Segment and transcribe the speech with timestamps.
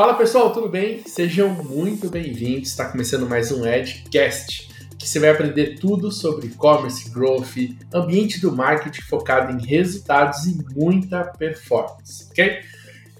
[0.00, 1.02] Fala pessoal, tudo bem?
[1.04, 2.70] Sejam muito bem-vindos.
[2.70, 4.66] Está começando mais um Edcast,
[4.98, 7.54] que você vai aprender tudo sobre e-commerce, growth,
[7.92, 12.60] ambiente do marketing focado em resultados e muita performance, ok?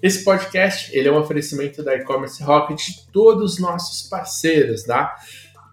[0.01, 5.15] Esse podcast ele é um oferecimento da e-commerce Rocket de todos os nossos parceiros, tá?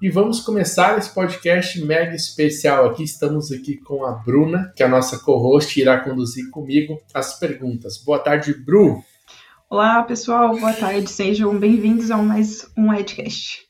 [0.02, 3.02] E vamos começar esse podcast mega especial aqui.
[3.02, 7.96] Estamos aqui com a Bruna, que é a nossa co-host, irá conduzir comigo as perguntas.
[7.96, 9.02] Boa tarde, Bru.
[9.70, 13.66] Olá, pessoal, boa tarde, sejam bem-vindos a mais um Edcast.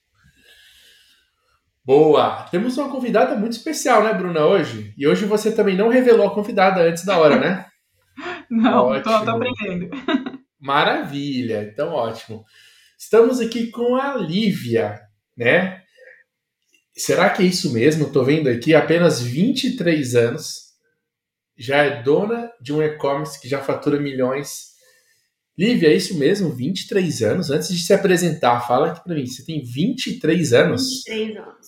[1.84, 2.44] Boa!
[2.52, 4.94] Temos uma convidada muito especial, né, Bruna, hoje?
[4.96, 7.66] E hoje você também não revelou a convidada antes da hora, né?
[8.48, 9.02] não, ótimo.
[9.02, 9.90] tô, tô aprendendo.
[10.60, 12.44] Maravilha, então ótimo.
[12.96, 15.00] Estamos aqui com a Lívia,
[15.36, 15.82] né?
[16.96, 18.06] Será que é isso mesmo?
[18.06, 20.74] Estou vendo aqui apenas 23 anos,
[21.56, 24.77] já é dona de um e-commerce que já fatura milhões
[25.58, 26.50] Lívia, é isso mesmo?
[26.50, 27.50] 23 anos?
[27.50, 29.26] Antes de se apresentar, fala aqui para mim.
[29.26, 31.02] Você tem 23 anos?
[31.04, 31.66] 23 anos.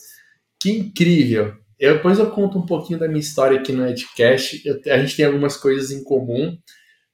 [0.60, 1.56] Que incrível!
[1.78, 4.62] Eu, depois eu conto um pouquinho da minha história aqui no Edcast.
[4.64, 6.56] Eu, a gente tem algumas coisas em comum,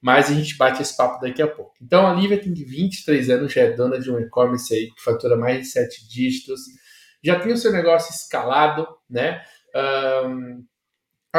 [0.02, 1.72] mas a gente bate esse papo daqui a pouco.
[1.80, 5.36] Então, a Lívia tem 23 anos, já é dona de um e-commerce aí que fatura
[5.36, 6.60] mais de 7 dígitos,
[7.24, 9.40] já tem o seu negócio escalado, né?
[9.74, 10.64] Um,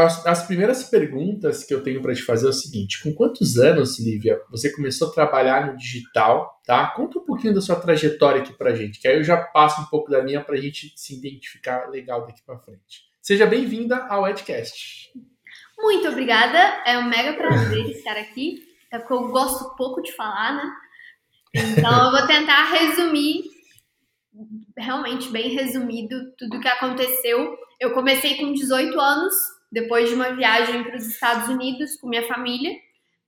[0.05, 3.57] as, as primeiras perguntas que eu tenho para te fazer é o seguinte: com quantos
[3.57, 6.61] anos, Lívia, você começou a trabalhar no digital?
[6.65, 6.87] Tá?
[6.87, 9.85] Conta um pouquinho da sua trajetória aqui para gente, que aí eu já passo um
[9.85, 13.07] pouco da minha para a gente se identificar legal daqui para frente.
[13.21, 15.11] Seja bem-vinda ao Edcast.
[15.77, 20.55] Muito obrigada, é um mega prazer estar aqui, é porque eu gosto pouco de falar,
[20.55, 20.71] né?
[21.53, 23.43] Então eu vou tentar resumir,
[24.77, 27.55] realmente bem resumido, tudo o que aconteceu.
[27.79, 29.33] Eu comecei com 18 anos,
[29.71, 32.73] depois de uma viagem para os Estados Unidos com minha família.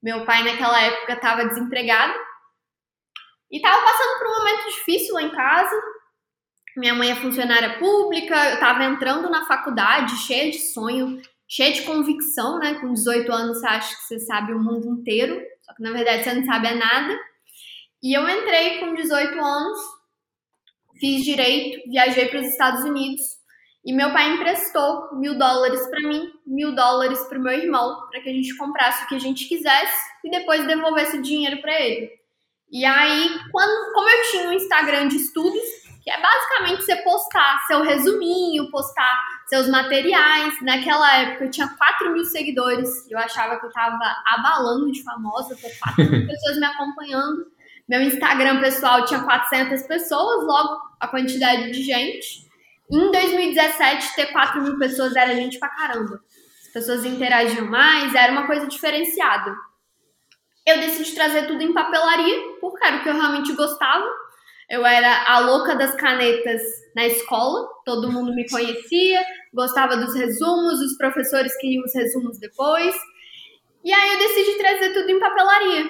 [0.02, 2.14] Meu pai, naquela época, estava desempregado
[3.52, 5.76] e estava passando por um momento difícil lá em casa.
[6.78, 11.82] Minha mãe é funcionária pública, eu estava entrando na faculdade cheia de sonho, cheia de
[11.82, 12.76] convicção, né?
[12.76, 16.23] Com 18 anos você acha que você sabe o mundo inteiro, só que na verdade
[16.23, 17.20] você não sabe nada.
[18.02, 19.80] E eu entrei com 18 anos,
[20.99, 23.39] fiz direito, viajei para os Estados Unidos
[23.89, 28.22] e meu pai emprestou mil dólares para mim, mil dólares para o meu irmão, para
[28.22, 31.73] que a gente comprasse o que a gente quisesse e depois devolvesse o dinheiro para
[31.82, 32.08] ele.
[32.72, 35.64] E aí, quando, como eu tinha um Instagram de estudos,
[36.04, 39.11] que é basicamente você postar seu resuminho, postar
[39.48, 40.54] seus materiais.
[40.61, 43.98] Naquela época eu tinha 4 mil seguidores, eu achava que eu tava
[44.28, 47.48] abalando de famosa, por 4 mil pessoas me acompanhando.
[47.88, 52.48] Meu Instagram pessoal tinha 400 pessoas, logo a quantidade de gente.
[52.92, 56.20] Em 2017, ter 4 mil pessoas era gente pra caramba.
[56.61, 59.55] As pessoas interagiam mais, era uma coisa diferenciada.
[60.66, 64.08] Eu decidi trazer tudo em papelaria, porque era o que eu realmente gostava.
[64.70, 66.61] Eu era a louca das canetas
[66.95, 69.23] na escola, todo mundo me conhecia,
[69.54, 72.95] gostava dos resumos, os professores queriam os resumos depois.
[73.83, 75.89] E aí eu decidi trazer tudo em papelaria.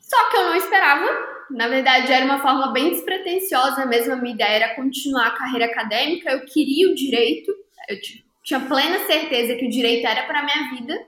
[0.00, 4.14] Só que eu não esperava na verdade, era uma forma bem despretensiosa mesmo.
[4.14, 6.30] A minha ideia era continuar a carreira acadêmica.
[6.30, 7.52] Eu queria o direito,
[7.88, 7.96] eu
[8.42, 10.98] tinha plena certeza que o direito era para minha vida.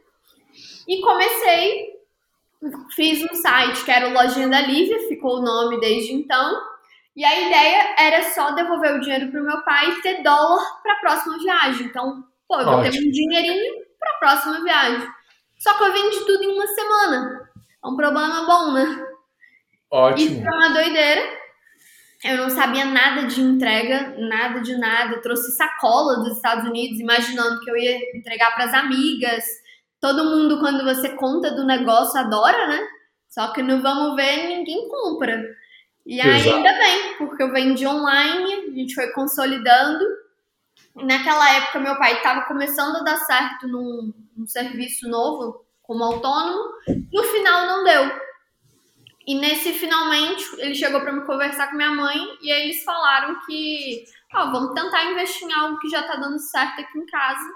[0.87, 1.87] E comecei,
[2.95, 6.61] fiz um site que era o Lojinha da Lívia, ficou o nome desde então.
[7.15, 10.65] E a ideia era só devolver o dinheiro para o meu pai e ter dólar
[10.83, 11.87] para a próxima viagem.
[11.87, 15.09] Então, pô, eu vou ter um dinheirinho para a próxima viagem.
[15.59, 17.51] Só que eu vendi tudo em uma semana.
[17.85, 19.08] É um problema bom, né?
[19.91, 20.33] Ótimo.
[20.33, 21.39] Isso foi uma doideira.
[22.25, 25.15] Eu não sabia nada de entrega, nada de nada.
[25.15, 29.45] Eu trouxe sacola dos Estados Unidos, imaginando que eu ia entregar para as amigas.
[30.01, 32.87] Todo mundo, quando você conta do negócio, adora, né?
[33.29, 35.45] Só que no Vamos Ver, ninguém compra.
[36.05, 36.57] E Exato.
[36.57, 40.05] ainda bem, porque eu vendi online, a gente foi consolidando.
[40.97, 46.73] Naquela época, meu pai estava começando a dar certo num, num serviço novo, como autônomo.
[47.13, 48.28] No final, não deu.
[49.29, 53.39] E nesse finalmente, ele chegou para me conversar com minha mãe e aí eles falaram
[53.45, 54.03] que,
[54.35, 57.47] ó, vamos tentar investir em algo que já tá dando certo aqui em casa.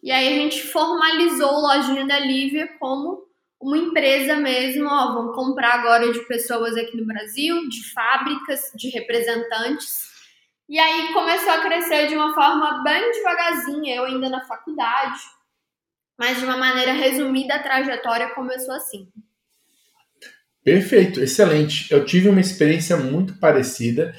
[0.00, 3.26] E aí a gente formalizou a lojinha da Lívia como
[3.60, 8.88] uma empresa mesmo, ó, vamos comprar agora de pessoas aqui no Brasil, de fábricas, de
[8.90, 10.06] representantes.
[10.68, 15.18] E aí começou a crescer de uma forma bem devagarzinha, eu ainda na faculdade,
[16.16, 19.10] mas de uma maneira resumida a trajetória começou assim.
[20.68, 21.90] Perfeito, excelente.
[21.90, 24.14] Eu tive uma experiência muito parecida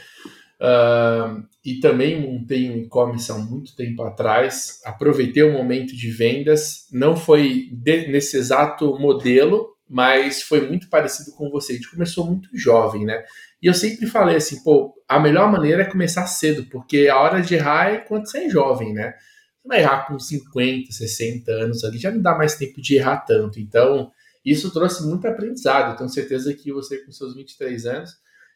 [0.59, 4.81] uh, e também montei um e-commerce há muito tempo atrás.
[4.83, 11.33] Aproveitei o momento de vendas, não foi de, nesse exato modelo, mas foi muito parecido
[11.33, 11.73] com você.
[11.73, 13.23] A gente começou muito jovem, né?
[13.61, 17.43] E eu sempre falei assim, pô, a melhor maneira é começar cedo, porque a hora
[17.43, 19.13] de errar é quando você é jovem, né?
[19.61, 23.17] Você vai errar com 50, 60 anos ali, já não dá mais tempo de errar
[23.17, 23.59] tanto.
[23.59, 24.11] Então,
[24.43, 25.97] isso trouxe muito aprendizado.
[25.97, 28.11] Tenho certeza que você, com seus 23 anos,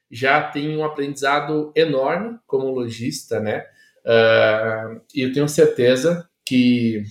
[0.10, 3.66] já tem um aprendizado enorme como lojista, né?
[4.06, 7.04] Uh, e eu tenho certeza que,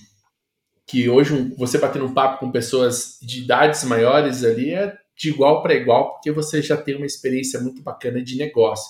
[0.87, 5.61] que hoje você batendo um papo com pessoas de idades maiores ali é de igual
[5.61, 8.89] para igual, porque você já tem uma experiência muito bacana de negócio.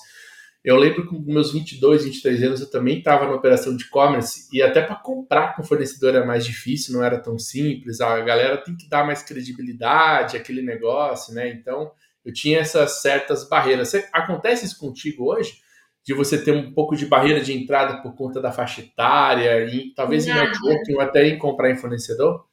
[0.64, 4.48] Eu lembro que com meus 22, 23 anos eu também estava na operação de e-commerce
[4.50, 8.00] e até para comprar com fornecedor era mais difícil, não era tão simples.
[8.00, 11.50] A galera tem que dar mais credibilidade aquele negócio, né?
[11.50, 11.92] Então
[12.24, 13.92] eu tinha essas certas barreiras.
[14.10, 15.62] Acontece isso contigo hoje?
[16.02, 19.92] De você ter um pouco de barreira de entrada por conta da faixa etária, e
[19.94, 20.40] talvez Nada.
[20.40, 22.46] em networking ou até em comprar em fornecedor?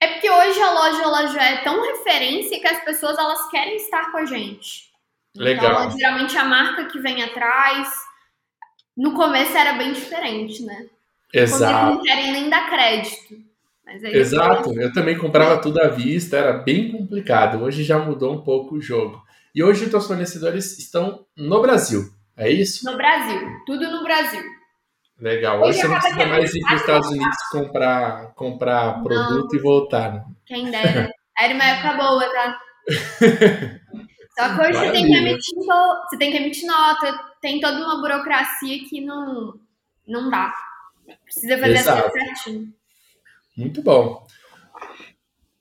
[0.00, 3.76] É porque hoje a loja ela já é tão referência que as pessoas elas querem
[3.76, 4.86] estar com a gente.
[5.36, 5.84] Legal.
[5.84, 7.88] Então, geralmente a marca que vem atrás.
[8.96, 10.86] No começo era bem diferente, né?
[11.32, 11.94] Exato.
[11.96, 13.36] não querem nem dar crédito.
[14.04, 17.62] Exato, eu também comprava tudo à vista, era bem complicado.
[17.62, 19.22] Hoje já mudou um pouco o jogo.
[19.54, 22.84] E hoje os teus fornecedores estão no Brasil, é isso?
[22.84, 24.42] No Brasil, tudo no Brasil.
[25.18, 25.62] Legal.
[25.62, 29.58] Hoje, você não precisa mais ir para os Estados Unidos comprar, comprar produto não.
[29.58, 30.12] e voltar.
[30.12, 30.24] Né?
[30.44, 31.10] Quem dera.
[31.38, 32.58] Era uma época boa, tá?
[34.38, 38.00] Só que hoje você tem, que emitir, você tem que emitir nota, tem toda uma
[38.00, 39.54] burocracia que não,
[40.06, 40.52] não dá.
[41.24, 42.12] Precisa fazer Exato.
[42.12, 42.72] certinho.
[43.56, 44.26] Muito bom.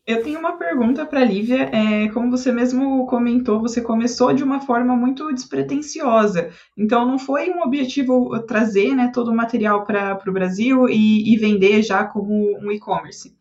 [0.06, 1.70] Eu tenho uma pergunta para a Lívia.
[1.74, 6.52] É, como você mesmo comentou, você começou de uma forma muito despretensiosa.
[6.78, 11.38] Então, não foi um objetivo trazer né, todo o material para o Brasil e, e,
[11.38, 13.36] vender já como um e-commerce.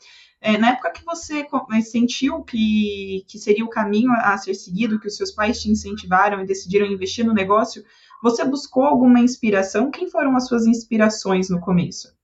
[0.46, 1.46] É, na época que você
[1.80, 6.42] sentiu que, que seria o caminho a ser seguido, que os seus pais te incentivaram
[6.42, 7.82] e decidiram investir no negócio,
[8.22, 9.90] você buscou alguma inspiração?
[9.90, 12.14] Quem foram as suas inspirações no começo?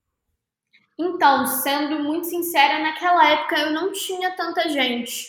[0.99, 5.27] Então, sendo muito sincera, naquela época eu não tinha tanta gente.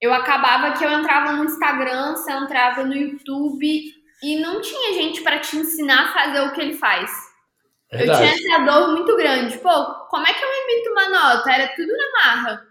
[0.00, 5.20] Eu acabava que eu entrava no Instagram, você entrava no YouTube e não tinha gente
[5.20, 7.10] para te ensinar a fazer o que ele faz.
[7.92, 8.28] Verdade.
[8.28, 9.58] Eu tinha essa dor muito grande.
[9.58, 11.50] Pô, como é que eu emito uma nota?
[11.50, 12.62] Era tudo na marra.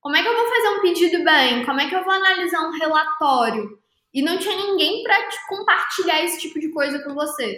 [0.00, 1.64] Como é que eu vou fazer um pedido bem?
[1.64, 3.78] Como é que eu vou analisar um relatório?
[4.12, 5.16] E não tinha ninguém para
[5.48, 7.56] compartilhar esse tipo de coisa com você.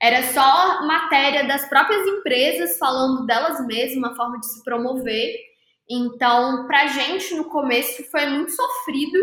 [0.00, 5.34] Era só matéria das próprias empresas falando delas mesmas, a forma de se promover.
[5.90, 9.18] Então, pra gente no começo foi muito sofrido,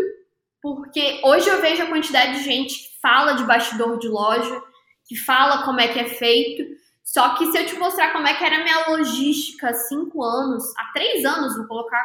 [0.60, 4.60] porque hoje eu vejo a quantidade de gente que fala de bastidor de loja,
[5.08, 6.62] que fala como é que é feito.
[7.06, 10.22] Só que se eu te mostrar como é que era a minha logística há cinco
[10.24, 12.04] anos, há três anos, vou colocar,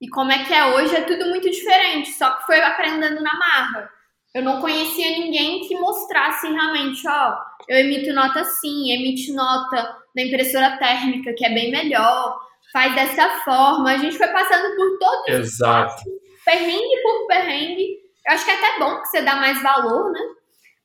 [0.00, 2.12] e como é que é hoje, é tudo muito diferente.
[2.12, 3.88] Só que foi aprendendo na marra.
[4.34, 7.36] Eu não conhecia ninguém que mostrasse realmente, ó,
[7.68, 12.40] eu emito nota assim, emite nota na impressora térmica, que é bem melhor,
[12.72, 13.92] faz dessa forma.
[13.92, 15.94] A gente foi passando por todos Exato.
[15.94, 17.98] os perrengue por perrengue.
[18.26, 20.20] Eu acho que é até bom que você dá mais valor, né?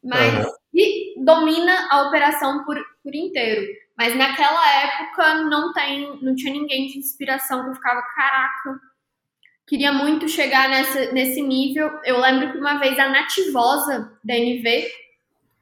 [0.04, 0.54] Mas uhum.
[0.74, 2.77] e domina a operação por,
[3.07, 3.65] por inteiro.
[3.98, 8.80] Mas naquela época não tem, não tinha ninguém de inspiração que eu ficava, caraca,
[9.65, 11.89] queria muito chegar nessa, nesse nível.
[12.04, 14.92] Eu lembro que uma vez a Nativosa da NV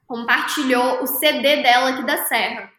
[0.08, 2.72] compartilhou o CD dela aqui da Serra.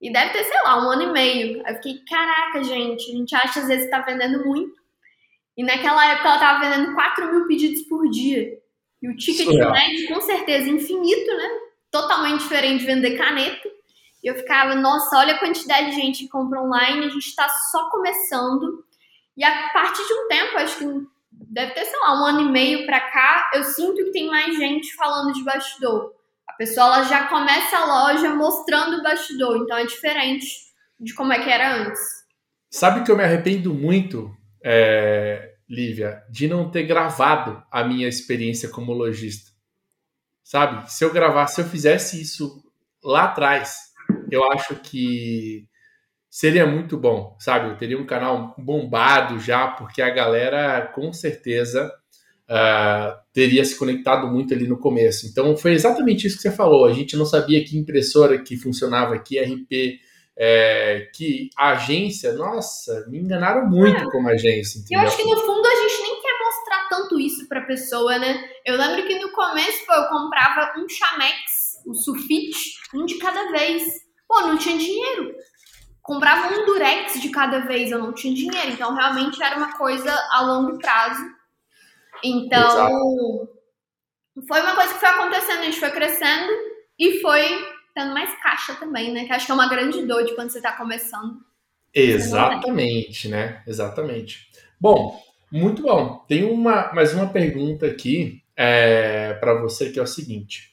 [0.00, 1.62] E deve ter, sei lá, um ano e meio.
[1.66, 4.78] Eu fiquei, caraca, gente, a gente acha às vezes que tá vendendo muito.
[5.56, 8.58] E naquela época ela tava vendendo 4 mil pedidos por dia.
[9.02, 11.48] E o ticket médio, com certeza, infinito, né?
[11.90, 13.77] Totalmente diferente de vender caneta.
[14.28, 17.88] Eu ficava, nossa, olha a quantidade de gente que compra online, a gente tá só
[17.88, 18.84] começando.
[19.34, 20.84] E a partir de um tempo, acho que
[21.32, 24.54] deve ter, sei lá, um ano e meio para cá, eu sinto que tem mais
[24.54, 26.12] gente falando de bastidor.
[26.46, 30.46] A pessoa ela já começa a loja mostrando o bastidor, então é diferente
[31.00, 32.00] de como é que era antes.
[32.70, 34.30] Sabe que eu me arrependo muito,
[34.62, 39.52] é, Lívia, de não ter gravado a minha experiência como lojista.
[40.44, 40.92] Sabe?
[40.92, 42.62] Se eu gravasse, se eu fizesse isso
[43.02, 43.87] lá atrás,
[44.30, 45.66] eu acho que
[46.30, 47.70] seria muito bom, sabe?
[47.70, 51.92] Eu teria um canal bombado já, porque a galera com certeza
[52.48, 55.26] uh, teria se conectado muito ali no começo.
[55.26, 56.86] Então foi exatamente isso que você falou.
[56.86, 60.00] A gente não sabia que impressora que funcionava, que RP,
[60.36, 64.10] é, que agência, nossa, me enganaram muito é.
[64.10, 64.78] como agência.
[64.78, 65.02] Entendeu?
[65.02, 68.48] Eu acho que no fundo a gente nem quer mostrar tanto isso para pessoa, né?
[68.64, 73.50] Eu lembro que no começo pô, eu comprava um Chamex, o Sulfite, um de cada
[73.50, 74.07] vez.
[74.28, 75.34] Pô, não tinha dinheiro
[76.08, 78.70] comprava um durex de cada vez, eu não tinha dinheiro.
[78.70, 81.22] Então, realmente era uma coisa a longo prazo.
[82.24, 83.48] Então, Exato.
[84.48, 86.50] foi uma coisa que foi acontecendo, a gente foi crescendo
[86.98, 87.46] e foi
[87.94, 89.26] tendo mais caixa também, né?
[89.26, 91.40] Que acho que é uma grande dor de quando você está começando.
[91.92, 93.62] Exatamente, né?
[93.66, 94.48] Exatamente.
[94.80, 96.24] Bom, muito bom.
[96.26, 100.67] Tem uma, mais uma pergunta aqui é, para você que é o seguinte.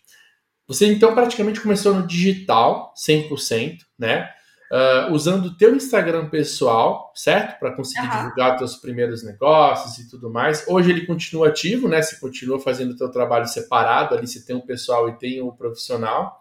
[0.68, 4.30] Você então praticamente começou no digital, 100%, né?
[4.72, 7.60] Uh, usando o teu Instagram pessoal, certo?
[7.60, 8.18] Para conseguir uhum.
[8.18, 10.68] divulgar teus primeiros negócios e tudo mais.
[10.68, 12.02] Hoje ele continua ativo, né?
[12.02, 15.52] Você continua fazendo o teu trabalho separado, ali você tem o pessoal e tem o
[15.52, 16.40] profissional.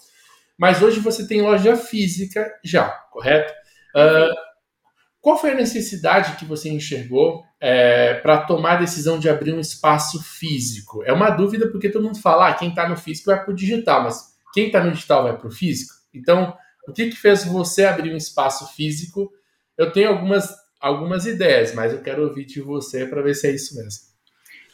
[0.57, 3.53] Mas hoje você tem loja física já, correto?
[3.95, 4.35] Uh,
[5.25, 9.59] qual foi a necessidade que você enxergou é, para tomar a decisão de abrir um
[9.59, 11.03] espaço físico?
[11.03, 13.57] É uma dúvida porque todo mundo fala, ah, quem está no físico vai para o
[13.57, 15.95] digital, mas quem está no digital vai para o físico?
[16.13, 16.55] Então,
[16.87, 19.33] o que, que fez você abrir um espaço físico?
[19.79, 20.47] Eu tenho algumas,
[20.79, 24.03] algumas ideias, mas eu quero ouvir de você para ver se é isso mesmo.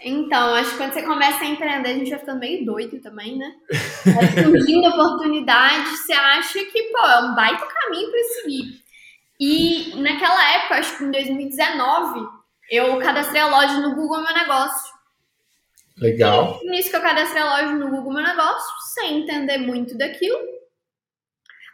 [0.03, 3.39] Então, acho que quando você começa a empreender, a gente vai ficando meio doido também,
[3.39, 3.53] né?
[4.05, 8.90] Vai surgindo oportunidade, você acha que, pô, é um baita caminho para seguir.
[9.41, 12.29] E naquela época, acho que em 2019,
[12.71, 14.93] eu cadastrei a loja no Google Meu Negócio.
[15.97, 16.61] Legal.
[16.63, 20.39] E nisso que eu cadastrei a loja no Google Meu Negócio, sem entender muito daquilo.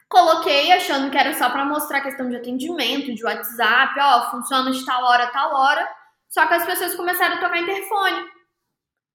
[0.08, 4.84] Coloquei achando que era só para mostrar questão de atendimento, de WhatsApp, ó, funciona de
[4.86, 5.88] tal hora, tal hora.
[6.28, 8.24] Só que as pessoas começaram a tocar interfone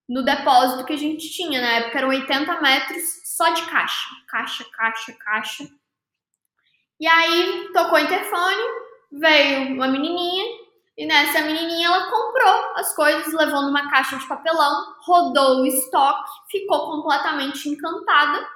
[0.09, 1.61] no depósito que a gente tinha.
[1.61, 4.09] Na época eram 80 metros só de caixa.
[4.27, 5.80] Caixa, caixa, caixa.
[7.01, 8.63] E aí tocou o interfone,
[9.11, 10.45] veio uma menininha
[10.95, 16.29] e nessa menininha ela comprou as coisas, levou numa caixa de papelão, rodou o estoque,
[16.51, 18.47] ficou completamente encantada.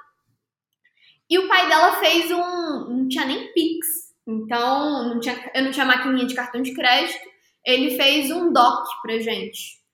[1.28, 2.88] E o pai dela fez um.
[2.88, 7.28] Não tinha nem Pix, então não tinha, eu não tinha maquininha de cartão de crédito.
[7.64, 9.84] Ele fez um DOC pra gente.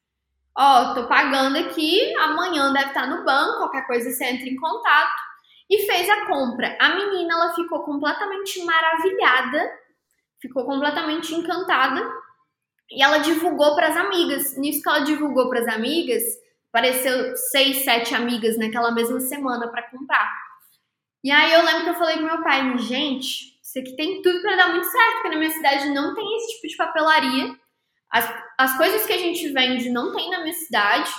[0.54, 5.21] Ó, tô pagando aqui, amanhã deve estar no banco, qualquer coisa você entra em contato
[5.72, 6.76] e fez a compra.
[6.78, 9.72] A menina ela ficou completamente maravilhada,
[10.38, 12.06] ficou completamente encantada
[12.90, 14.54] e ela divulgou para as amigas.
[14.58, 16.22] Nisso que ela divulgou para as amigas,
[16.68, 20.30] apareceu seis, sete amigas naquela mesma semana para comprar.
[21.24, 24.42] E aí eu lembro que eu falei com meu pai, gente, isso aqui tem tudo
[24.42, 27.58] para dar muito certo, porque na minha cidade não tem esse tipo de papelaria.
[28.10, 31.10] As, as coisas que a gente vende não tem na minha cidade.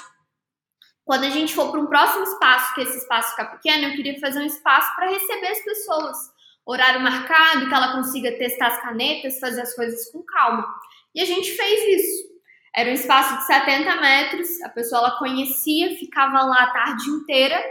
[1.06, 4.20] Quando a gente for para um próximo espaço, que esse espaço ficar pequeno, eu queria
[4.20, 6.18] fazer um espaço para receber as pessoas.
[6.66, 10.66] Horário marcado, que ela consiga testar as canetas, fazer as coisas com calma.
[11.14, 12.34] E a gente fez isso.
[12.76, 17.62] Era um espaço de 70 metros, a pessoa ela conhecia, ficava lá a tarde inteira,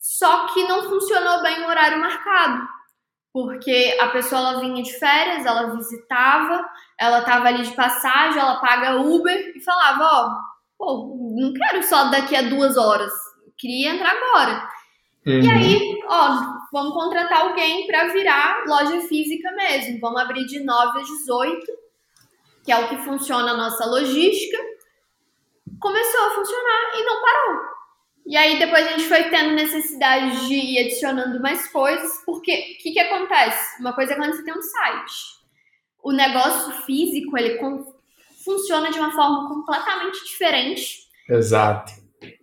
[0.00, 2.66] só que não funcionou bem o horário marcado.
[3.32, 6.68] Porque a pessoa ela vinha de férias, ela visitava,
[6.98, 10.49] ela estava ali de passagem, ela paga Uber e falava: Ó,
[10.80, 13.12] pô, não quero só daqui a duas horas,
[13.58, 14.66] queria entrar agora.
[15.26, 15.40] Uhum.
[15.42, 16.38] E aí, ó,
[16.72, 20.00] vamos contratar alguém para virar loja física mesmo.
[20.00, 21.66] Vamos abrir de 9 a 18,
[22.64, 24.56] que é o que funciona a nossa logística.
[25.78, 27.70] Começou a funcionar e não parou.
[28.26, 32.82] E aí depois a gente foi tendo necessidade de ir adicionando mais coisas, porque o
[32.82, 33.80] que, que acontece?
[33.80, 35.40] Uma coisa é quando você tem um site.
[36.02, 37.58] O negócio físico, ele
[38.44, 41.08] funciona de uma forma completamente diferente.
[41.28, 41.92] Exato.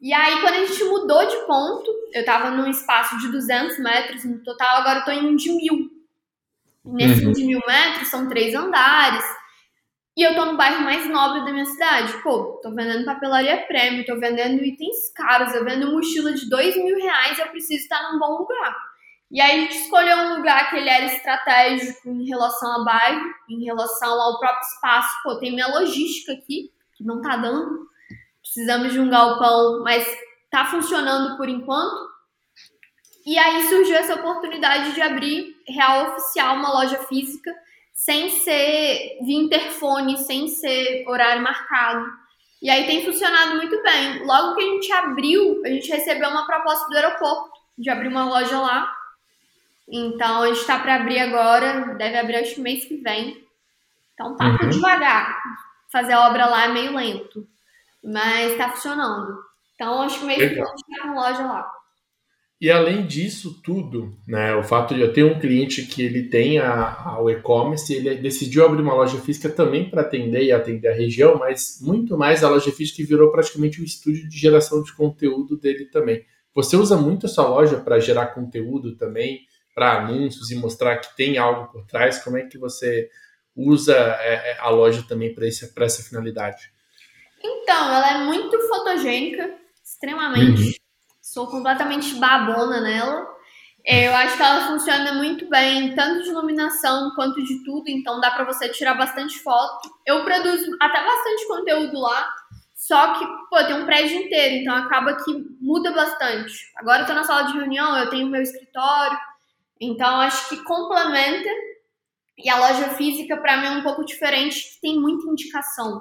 [0.02, 4.26] E aí, quando a gente mudou de ponto, eu tava num espaço de 200 metros
[4.26, 5.92] no total, agora eu tô em um de mil.
[6.84, 7.32] Nesse uhum.
[7.34, 9.24] de mil metros são três andares.
[10.16, 12.12] E eu tô no bairro mais nobre da minha cidade.
[12.24, 16.98] Pô, tô vendendo papelaria prêmio, tô vendendo itens caros, eu vendo mochila de dois mil
[16.98, 18.87] reais, eu preciso estar num bom lugar.
[19.30, 23.26] E aí a gente escolheu um lugar que ele era estratégico em relação ao bairro,
[23.50, 25.10] em relação ao próprio espaço.
[25.24, 27.88] Pô, tem minha logística aqui, que não tá dando.
[28.42, 30.08] Precisamos de um galpão, mas
[30.50, 32.08] tá funcionando por enquanto.
[33.26, 37.54] E aí surgiu essa oportunidade de abrir real oficial uma loja física,
[37.94, 42.06] sem ser via interfone, sem ser horário marcado.
[42.62, 44.26] E aí tem funcionado muito bem.
[44.26, 48.26] Logo que a gente abriu, a gente recebeu uma proposta do aeroporto de abrir uma
[48.26, 48.97] loja lá.
[49.90, 53.38] Então a gente está para abrir agora, deve abrir acho mês que vem.
[54.14, 54.70] Então tá uhum.
[54.70, 55.38] devagar.
[55.92, 57.48] Fazer a obra lá é meio lento,
[58.04, 59.38] mas está funcionando.
[59.76, 61.72] Então acho que mês que vem a gente tá com loja lá.
[62.60, 66.58] E além disso tudo, né, o fato de eu ter um cliente que ele tem
[66.58, 70.88] a, a o e-commerce, ele decidiu abrir uma loja física também para atender e atender
[70.88, 74.36] a região, mas muito mais a loja física que virou praticamente o um estúdio de
[74.36, 76.26] geração de conteúdo dele também.
[76.56, 79.42] Você usa muito a sua loja para gerar conteúdo também,
[79.78, 82.18] para anúncios e mostrar que tem algo por trás?
[82.24, 83.12] Como é que você
[83.56, 86.72] usa é, é a loja também para essa finalidade?
[87.44, 89.54] Então, ela é muito fotogênica,
[89.86, 90.64] extremamente.
[90.64, 90.74] Uhum.
[91.22, 93.28] Sou completamente babona nela.
[93.86, 98.32] Eu acho que ela funciona muito bem, tanto de iluminação quanto de tudo, então dá
[98.32, 99.92] para você tirar bastante foto.
[100.08, 102.34] Eu produzo até bastante conteúdo lá,
[102.74, 105.32] só que, pô, tem um prédio inteiro, então acaba que
[105.62, 106.72] muda bastante.
[106.76, 109.18] Agora eu tô na sala de reunião, eu tenho meu escritório,
[109.80, 111.50] então acho que complementa.
[112.38, 116.00] E a loja física, para mim, é um pouco diferente, tem muita indicação.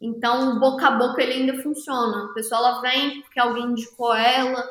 [0.00, 2.26] Então, boca a boca ele ainda funciona.
[2.26, 4.64] A pessoa ela vem porque alguém indicou ela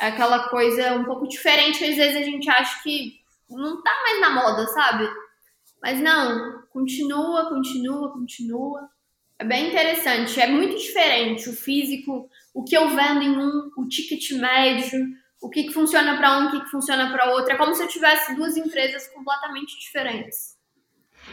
[0.00, 3.14] é aquela coisa um pouco diferente que às vezes a gente acha que
[3.50, 5.08] não tá mais na moda, sabe?
[5.82, 8.88] Mas não, continua, continua, continua.
[9.38, 13.88] É bem interessante, é muito diferente o físico, o que eu vendo em um, o
[13.88, 15.06] ticket médio,
[15.40, 17.52] o que, que funciona para um, o que, que funciona para outro.
[17.52, 20.58] É como se eu tivesse duas empresas completamente diferentes.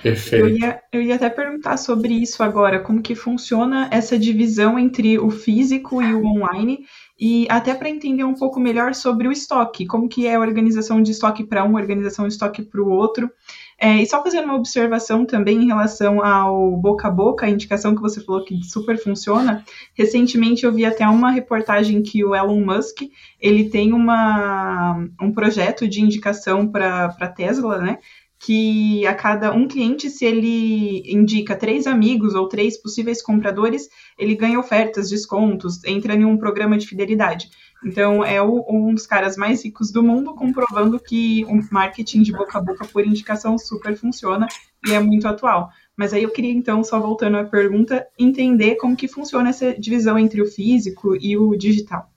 [0.01, 0.45] Perfeito.
[0.45, 5.17] Eu ia, eu ia até perguntar sobre isso agora, como que funciona essa divisão entre
[5.17, 6.85] o físico e o online
[7.19, 11.01] e até para entender um pouco melhor sobre o estoque, como que é a organização
[11.01, 13.31] de estoque para um, organização de estoque para o outro.
[13.77, 17.94] É, e só fazer uma observação também em relação ao boca a boca, a indicação
[17.94, 19.65] que você falou que super funciona.
[19.94, 23.01] Recentemente eu vi até uma reportagem que o Elon Musk
[23.39, 28.00] ele tem uma, um projeto de indicação para Tesla, né?
[28.39, 33.89] que a cada um cliente, se ele indica três amigos ou três possíveis compradores,
[34.20, 37.50] ele ganha ofertas, descontos, entra em um programa de fidelidade.
[37.85, 42.31] Então, é o, um dos caras mais ricos do mundo, comprovando que o marketing de
[42.31, 44.47] boca a boca por indicação super funciona
[44.87, 45.69] e é muito atual.
[45.95, 50.17] Mas aí eu queria, então, só voltando à pergunta, entender como que funciona essa divisão
[50.17, 52.09] entre o físico e o digital.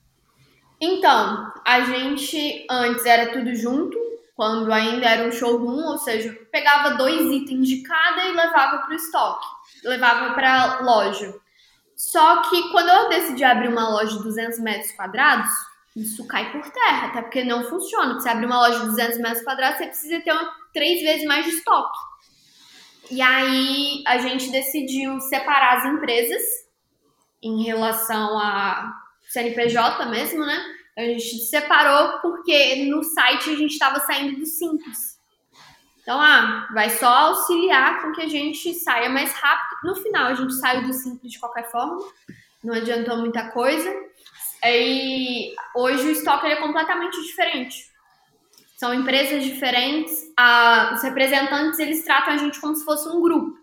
[0.81, 3.95] Então, a gente antes era tudo junto,
[4.35, 8.91] quando ainda era um showroom, ou seja, pegava dois itens de cada e levava para
[8.91, 9.45] o estoque,
[9.83, 11.35] levava para a loja.
[11.99, 15.51] Só que quando eu decidi abrir uma loja de 200 metros quadrados,
[15.93, 18.13] isso cai por terra, até porque não funciona.
[18.13, 21.43] Você abrir uma loja de 200 metros quadrados, você precisa ter uma, três vezes mais
[21.43, 21.99] de estoque.
[23.11, 26.41] E aí a gente decidiu separar as empresas
[27.43, 28.93] em relação a
[29.27, 30.57] CNPJ mesmo, né?
[30.97, 35.18] A gente separou porque no site a gente estava saindo do simples.
[36.09, 39.77] Então, ah, vai só auxiliar com que a gente saia mais rápido.
[39.83, 41.99] No final, a gente saiu do simples de qualquer forma,
[42.63, 43.93] não adiantou muita coisa.
[44.65, 47.85] E hoje o estoque é completamente diferente.
[48.75, 50.33] São empresas diferentes.
[50.35, 53.55] Ah, os representantes eles tratam a gente como se fosse um grupo.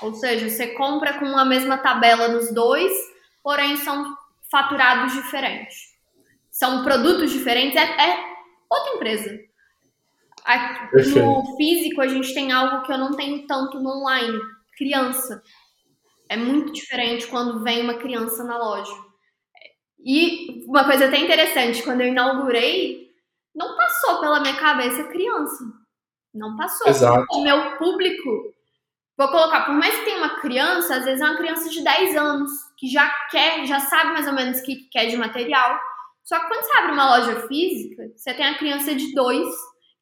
[0.00, 2.90] Ou seja, você compra com a mesma tabela nos dois,
[3.42, 4.16] porém são
[4.50, 5.92] faturados diferentes
[6.52, 8.24] são produtos diferentes, é, é
[8.70, 9.40] outra empresa.
[10.44, 14.38] Aqui, no físico, a gente tem algo que eu não tenho tanto no online:
[14.76, 15.42] criança.
[16.28, 18.92] É muito diferente quando vem uma criança na loja.
[20.04, 23.10] E uma coisa até interessante: quando eu inaugurei,
[23.54, 25.64] não passou pela minha cabeça criança.
[26.34, 26.88] Não passou.
[26.88, 27.26] Exato.
[27.30, 28.54] O meu público,
[29.16, 32.16] vou colocar, por mais que tenha uma criança, às vezes é uma criança de 10
[32.16, 35.78] anos, que já quer, já sabe mais ou menos o que quer de material
[36.24, 39.48] só que quando você abre uma loja física, você tem a criança de dois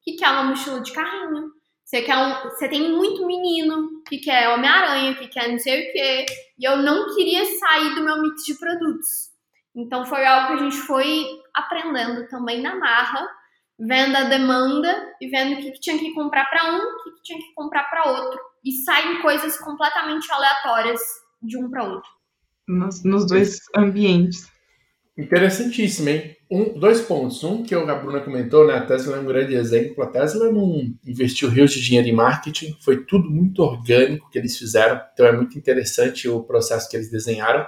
[0.03, 1.51] que quer uma mochila de carrinho.
[1.85, 5.93] Você, quer um, você tem muito menino que quer Homem-Aranha, que quer não sei o
[5.93, 6.27] quê.
[6.59, 9.31] E eu não queria sair do meu mix de produtos.
[9.75, 13.29] Então foi algo que a gente foi aprendendo também na marra,
[13.79, 17.11] vendo a demanda e vendo o que, que tinha que comprar para um, o que,
[17.13, 18.39] que tinha que comprar para outro.
[18.65, 21.01] E saem coisas completamente aleatórias
[21.43, 22.11] de um para outro.
[22.69, 24.49] Nos, nos dois ambientes.
[25.21, 26.37] Interessantíssimo, hein?
[26.51, 27.45] Um, dois pontos.
[27.45, 28.75] Um que a Bruna comentou, né?
[28.75, 30.03] A Tesla é um grande exemplo.
[30.03, 34.57] A Tesla não investiu rios de dinheiro em marketing, foi tudo muito orgânico que eles
[34.57, 35.01] fizeram.
[35.13, 37.67] Então é muito interessante o processo que eles desenharam.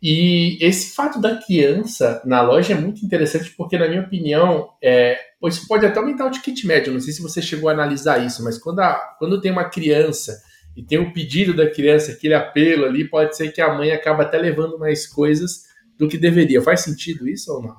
[0.00, 5.18] E esse fato da criança na loja é muito interessante porque, na minha opinião, é,
[5.44, 6.92] isso pode até aumentar o ticket médio.
[6.92, 10.40] Não sei se você chegou a analisar isso, mas quando, a, quando tem uma criança
[10.76, 14.22] e tem o pedido da criança, aquele apelo ali, pode ser que a mãe acaba
[14.22, 16.62] até levando mais coisas do que deveria.
[16.62, 17.76] Faz sentido isso ou não?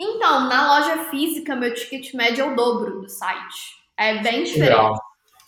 [0.00, 3.78] Então, na loja física, meu ticket médio é o dobro do site.
[3.98, 4.70] É bem diferente.
[4.70, 4.96] Legal.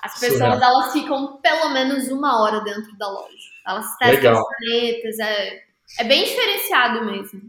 [0.03, 0.63] As pessoas Surreal.
[0.63, 3.53] elas ficam pelo menos uma hora dentro da loja.
[3.67, 5.61] Elas testam as canetas, é,
[6.01, 7.41] é bem diferenciado mesmo.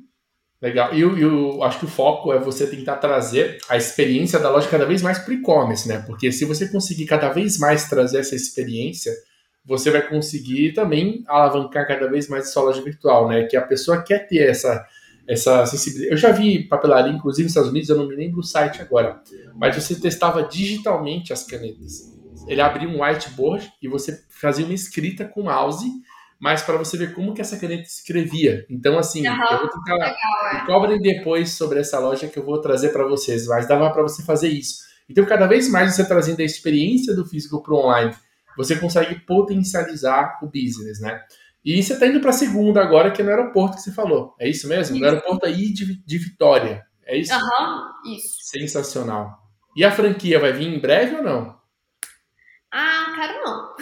[0.62, 0.94] Legal.
[0.94, 4.70] E eu, eu acho que o foco é você tentar trazer a experiência da loja
[4.70, 6.02] cada vez mais para o e-commerce, né?
[6.08, 9.12] Porque se você conseguir cada vez mais trazer essa experiência,
[9.66, 13.44] você vai conseguir também alavancar cada vez mais a sua loja virtual, né?
[13.46, 14.86] Que a pessoa quer ter essa,
[15.28, 16.12] essa sensibilidade.
[16.12, 19.22] Eu já vi papelaria, inclusive nos Estados Unidos, eu não me lembro o site agora,
[19.56, 22.14] mas você testava digitalmente as canetas.
[22.48, 25.90] Ele abria um whiteboard e você fazia uma escrita com mouse,
[26.40, 28.66] mas para você ver como que essa caneta escrevia.
[28.70, 29.94] Então, assim, Aham, eu vou tentar.
[29.94, 30.16] Legal,
[30.52, 30.66] é.
[30.66, 34.24] Cobrem depois sobre essa loja que eu vou trazer para vocês, mas dava para você
[34.24, 34.80] fazer isso.
[35.10, 38.14] Então, cada vez mais você trazendo a experiência do físico para o online,
[38.58, 41.22] você consegue potencializar o business, né?
[41.64, 44.36] E você está indo para a segunda agora, que é no aeroporto que você falou.
[44.40, 44.98] É isso mesmo?
[44.98, 45.16] No Isso.
[45.16, 46.84] aeroporto aí de, de Vitória.
[47.06, 47.34] É isso?
[47.34, 48.36] Aham, isso.
[48.42, 49.38] Sensacional.
[49.76, 51.58] E a franquia vai vir em breve ou não?
[52.72, 53.76] Ah, quero não.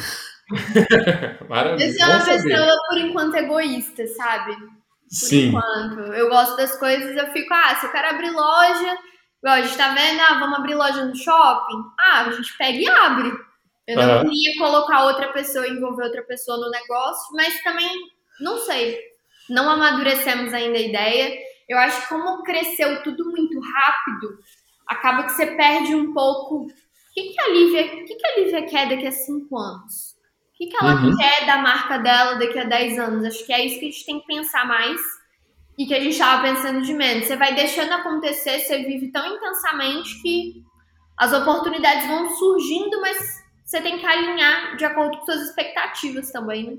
[1.49, 1.85] Maravilha.
[1.85, 2.43] Eu sou uma Bom saber.
[2.43, 4.55] pessoa, por enquanto, egoísta, sabe?
[4.55, 4.69] Por
[5.09, 5.47] Sim.
[5.47, 5.99] enquanto.
[6.13, 8.97] Eu gosto das coisas, eu fico, ah, se eu quero abrir loja,
[9.43, 11.81] igual a gente tá vendo, ah, vamos abrir loja no shopping.
[11.99, 13.31] Ah, a gente pega e abre.
[13.91, 17.89] Eu não queria colocar outra pessoa, envolver outra pessoa no negócio, mas também,
[18.39, 18.99] não sei,
[19.49, 21.37] não amadurecemos ainda a ideia.
[21.69, 24.37] Eu acho que como cresceu tudo muito rápido,
[24.87, 26.65] acaba que você perde um pouco.
[26.65, 26.67] O
[27.13, 30.11] que, que a Lívia, o que, que a Lívia quer daqui a cinco anos?
[30.53, 31.17] O que, que ela Uhum.
[31.17, 33.25] quer da marca dela daqui a 10 anos?
[33.25, 35.01] Acho que é isso que a gente tem que pensar mais
[35.77, 37.25] e que a gente estava pensando de menos.
[37.27, 40.61] Você vai deixando acontecer, você vive tão intensamente que
[41.17, 43.40] as oportunidades vão surgindo, mas
[43.71, 46.77] você tem que alinhar de acordo com suas expectativas também, né?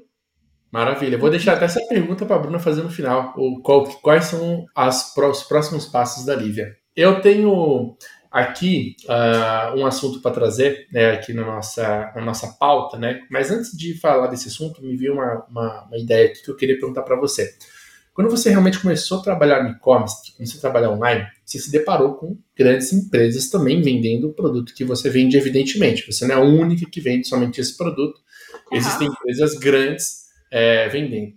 [0.70, 1.18] Maravilha.
[1.18, 3.34] Vou deixar até essa pergunta para a Bruna fazer no final.
[3.62, 6.76] Qual- quais são as os próximos passos da Lívia?
[6.96, 7.96] Eu tenho
[8.30, 13.20] aqui ah, um assunto para trazer, né, aqui na nossa, na nossa pauta, né?
[13.30, 16.56] Mas antes de falar desse assunto, me veio uma, uma, uma ideia aqui que eu
[16.56, 17.50] queria perguntar para você.
[18.14, 22.14] Quando você realmente começou a trabalhar no e-commerce, começou a trabalhar online, você se deparou
[22.14, 26.10] com grandes empresas também vendendo o produto que você vende, evidentemente.
[26.10, 28.20] Você não é a única que vende somente esse produto.
[28.54, 28.78] Aham.
[28.78, 31.34] Existem empresas grandes é, vendendo.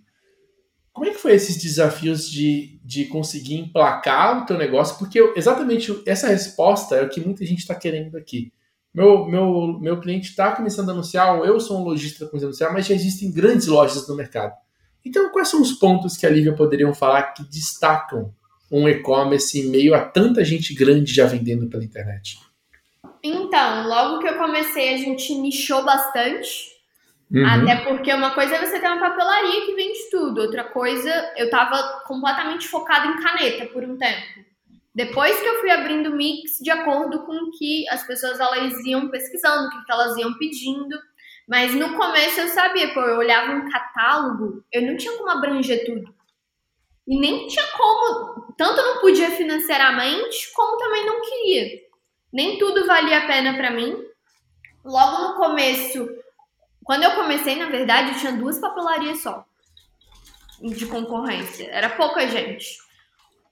[0.92, 4.98] Como é que foi esses desafios de, de conseguir emplacar o teu negócio?
[4.98, 8.50] Porque eu- exatamente essa resposta é o que muita gente está querendo aqui.
[8.94, 12.72] Meu, meu, meu cliente está começando a anunciar, eu sou um lojista começando a anunciar,
[12.72, 14.54] mas já existem grandes lojas no mercado.
[15.04, 18.32] Então, quais são os pontos que a Lívia poderiam falar que destacam
[18.70, 22.38] um e-commerce em meio a tanta gente grande já vendendo pela internet?
[23.22, 26.76] Então, logo que eu comecei, a gente nichou bastante.
[27.30, 27.44] Uhum.
[27.44, 31.50] Até porque uma coisa é você ter uma papelaria que vende tudo, outra coisa, eu
[31.50, 34.46] tava completamente focada em caneta por um tempo.
[34.94, 39.08] Depois que eu fui abrindo mix de acordo com o que as pessoas elas iam
[39.08, 40.96] pesquisando, o que que elas iam pedindo.
[41.46, 45.84] Mas no começo eu sabia, pô, eu olhava um catálogo, eu não tinha como abranger
[45.84, 46.15] tudo.
[47.06, 51.80] E nem tinha como, tanto não podia financeiramente, como também não queria.
[52.32, 53.96] Nem tudo valia a pena pra mim.
[54.84, 56.08] Logo no começo,
[56.84, 59.44] quando eu comecei, na verdade, eu tinha duas papelarias só
[60.60, 61.68] de concorrência.
[61.70, 62.78] Era pouca gente.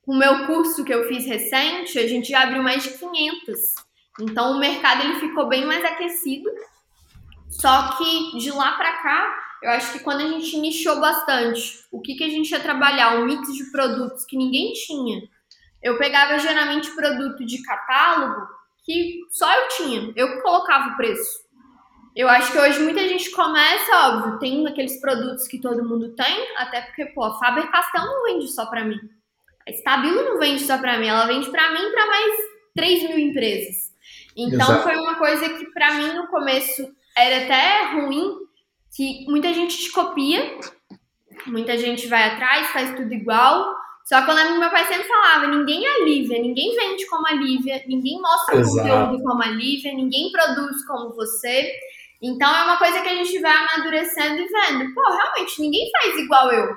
[0.07, 3.61] O meu curso que eu fiz recente, a gente já abriu mais de 500.
[4.21, 6.51] Então o mercado ele ficou bem mais aquecido.
[7.51, 11.99] Só que de lá pra cá, eu acho que quando a gente nichou bastante, o
[12.03, 13.17] que, que a gente ia trabalhar?
[13.17, 15.23] Um mix de produtos que ninguém tinha.
[15.83, 18.47] Eu pegava geralmente produto de catálogo
[18.85, 20.13] que só eu tinha.
[20.17, 21.45] Eu colocava o preço.
[22.15, 26.57] Eu acho que hoje muita gente começa, óbvio, tem aqueles produtos que todo mundo tem,
[26.59, 29.01] até porque, pô, a Faber-Castell não vende só pra mim.
[29.67, 32.35] A Stabilo não vende só pra mim, ela vende pra mim e pra mais
[32.77, 33.93] 3 mil empresas.
[34.37, 34.83] Então Exato.
[34.83, 38.45] foi uma coisa que pra mim no começo era até ruim,
[38.95, 40.59] que muita gente te copia,
[41.47, 43.75] muita gente vai atrás, faz tudo igual.
[44.05, 47.07] Só que eu lembro que meu pai sempre falava, ninguém é a Lívia, ninguém vende
[47.07, 48.89] como a Lívia, ninguém mostra Exato.
[48.89, 51.73] conteúdo como a Lívia, ninguém produz como você.
[52.23, 54.95] Então é uma coisa que a gente vai amadurecendo e vendo.
[54.95, 56.77] Pô, realmente, ninguém faz igual eu.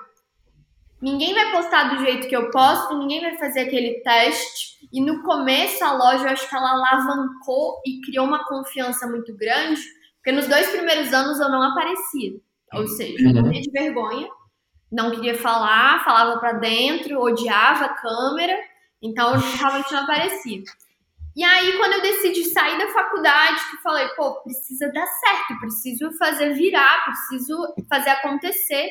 [1.01, 4.77] Ninguém vai postar do jeito que eu posto, ninguém vai fazer aquele teste.
[4.91, 9.35] E no começo a loja, eu acho que ela alavancou e criou uma confiança muito
[9.35, 9.81] grande,
[10.27, 12.33] porque nos dois primeiros anos eu não aparecia.
[12.73, 13.43] Ou seja, eu Uhum.
[13.43, 14.27] morria de vergonha,
[14.91, 18.53] não queria falar, falava pra dentro, odiava a câmera,
[19.01, 20.63] então eu realmente não aparecia.
[21.33, 26.11] E aí, quando eu decidi sair da faculdade, que falei, pô, precisa dar certo, preciso
[26.17, 28.89] fazer virar, preciso fazer acontecer.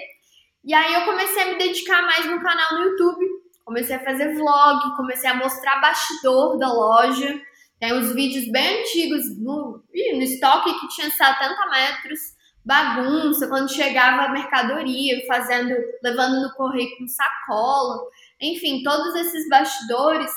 [0.64, 3.26] E aí eu comecei a me dedicar mais no canal no YouTube.
[3.62, 7.38] Comecei a fazer vlog, comecei a mostrar bastidor da loja.
[7.78, 12.20] Tem uns vídeos bem antigos no, no estoque que tinha 70 metros,
[12.64, 18.02] bagunça, quando chegava a mercadoria, fazendo, levando no correio com sacola.
[18.40, 20.30] Enfim, todos esses bastidores.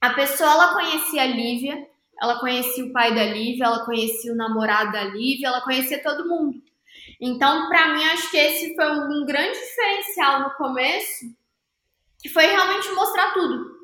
[0.00, 1.86] A pessoa ela conhecia a Lívia,
[2.20, 6.28] ela conhecia o pai da Lívia, ela conhecia o namorado da Lívia, ela conhecia todo
[6.28, 6.62] mundo.
[7.20, 11.26] Então, pra mim, acho que esse foi um grande diferencial no começo,
[12.20, 13.78] que foi realmente mostrar tudo.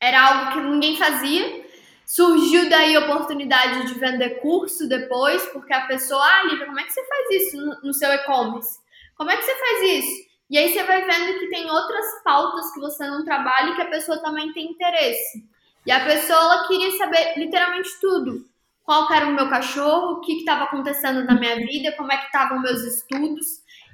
[0.00, 1.65] Era algo que ninguém fazia.
[2.06, 6.84] Surgiu daí a oportunidade de vender curso depois, porque a pessoa, ah, Lívia, como é
[6.84, 8.78] que você faz isso no, seu e-commerce?
[9.16, 10.26] Como é que você faz isso?
[10.48, 13.82] E aí você vai vendo que tem outras pautas que você não trabalha e que
[13.82, 15.44] a pessoa também tem interesse.
[15.84, 18.46] E a pessoa ela queria saber literalmente tudo.
[18.84, 22.26] Qual era o meu cachorro, o que estava acontecendo na minha vida, como é que
[22.26, 23.46] estavam meus estudos.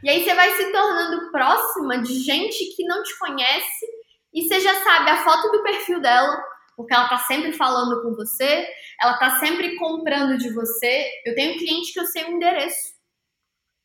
[0.05, 3.87] E aí você vai se tornando próxima de gente que não te conhece
[4.35, 6.43] e você já sabe a foto do perfil dela,
[6.77, 8.67] porque ela tá sempre falando com você,
[9.01, 11.11] ela tá sempre comprando de você.
[11.25, 12.93] Eu tenho cliente que eu sei o endereço.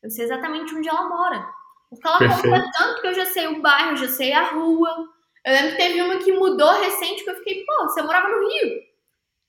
[0.02, 1.48] Eu sei exatamente onde ela mora.
[1.90, 2.42] Porque ela Perfeito.
[2.42, 5.08] compra tanto que eu já sei o bairro, já sei a rua.
[5.44, 8.48] Eu lembro que teve uma que mudou recente que eu fiquei, pô, você morava no
[8.48, 8.82] Rio.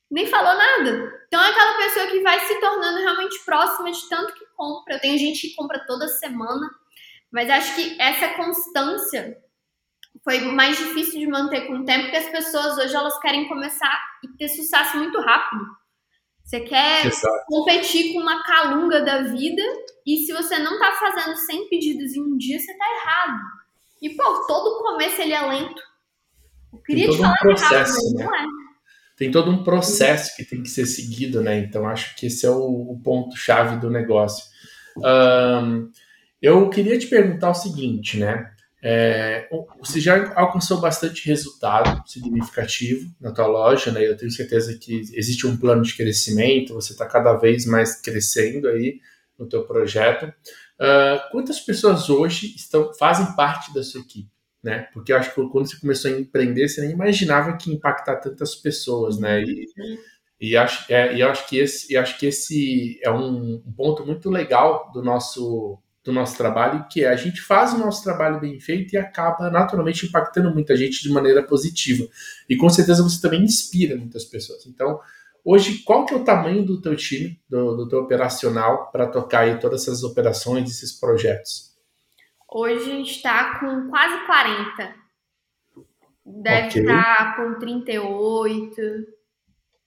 [0.09, 1.21] Nem falou nada.
[1.27, 4.95] Então é aquela pessoa que vai se tornando realmente próxima de tanto que compra.
[4.95, 6.69] Eu tenho gente que compra toda semana.
[7.31, 9.37] Mas acho que essa constância
[10.23, 13.99] foi mais difícil de manter com o tempo, porque as pessoas hoje elas querem começar
[14.23, 15.65] e ter sucesso muito rápido.
[16.43, 17.45] Você quer Exato.
[17.47, 19.61] competir com uma calunga da vida
[20.05, 23.39] e se você não tá fazendo 100 pedidos em um dia, você tá errado.
[24.01, 25.81] E, pô, todo começo ele é lento.
[26.73, 28.23] Eu queria tem todo te falar um processo, né?
[28.23, 28.45] não é.
[29.15, 31.59] Tem todo um processo que tem que ser seguido, né?
[31.59, 34.45] Então, acho que esse é o, o ponto-chave do negócio.
[34.97, 35.91] Um,
[36.41, 38.55] eu queria te perguntar o seguinte, né?
[38.81, 44.07] É, você já alcançou bastante resultado significativo na tua loja, né?
[44.07, 48.69] Eu tenho certeza que existe um plano de crescimento, você está cada vez mais crescendo
[48.69, 48.99] aí
[49.37, 50.33] no teu projeto.
[50.79, 54.31] Uh, quantas pessoas hoje estão fazem parte da sua equipe,
[54.63, 54.87] né?
[54.93, 58.55] Porque eu acho que quando você começou a empreender, você nem imaginava que impactar tantas
[58.55, 59.43] pessoas, né?
[59.43, 59.65] E,
[60.39, 64.29] e acho, é, e acho que esse, acho que esse é um, um ponto muito
[64.29, 68.59] legal do nosso do nosso trabalho, que é a gente faz o nosso trabalho bem
[68.59, 72.07] feito e acaba naturalmente impactando muita gente de maneira positiva.
[72.49, 74.65] E com certeza você também inspira muitas pessoas.
[74.65, 74.99] Então,
[75.43, 79.41] hoje, qual que é o tamanho do teu time, do, do teu operacional, para tocar
[79.41, 81.69] aí todas essas operações, esses projetos?
[82.51, 84.95] Hoje a gente está com quase 40.
[86.25, 86.81] Deve okay.
[86.81, 88.75] estar com 38,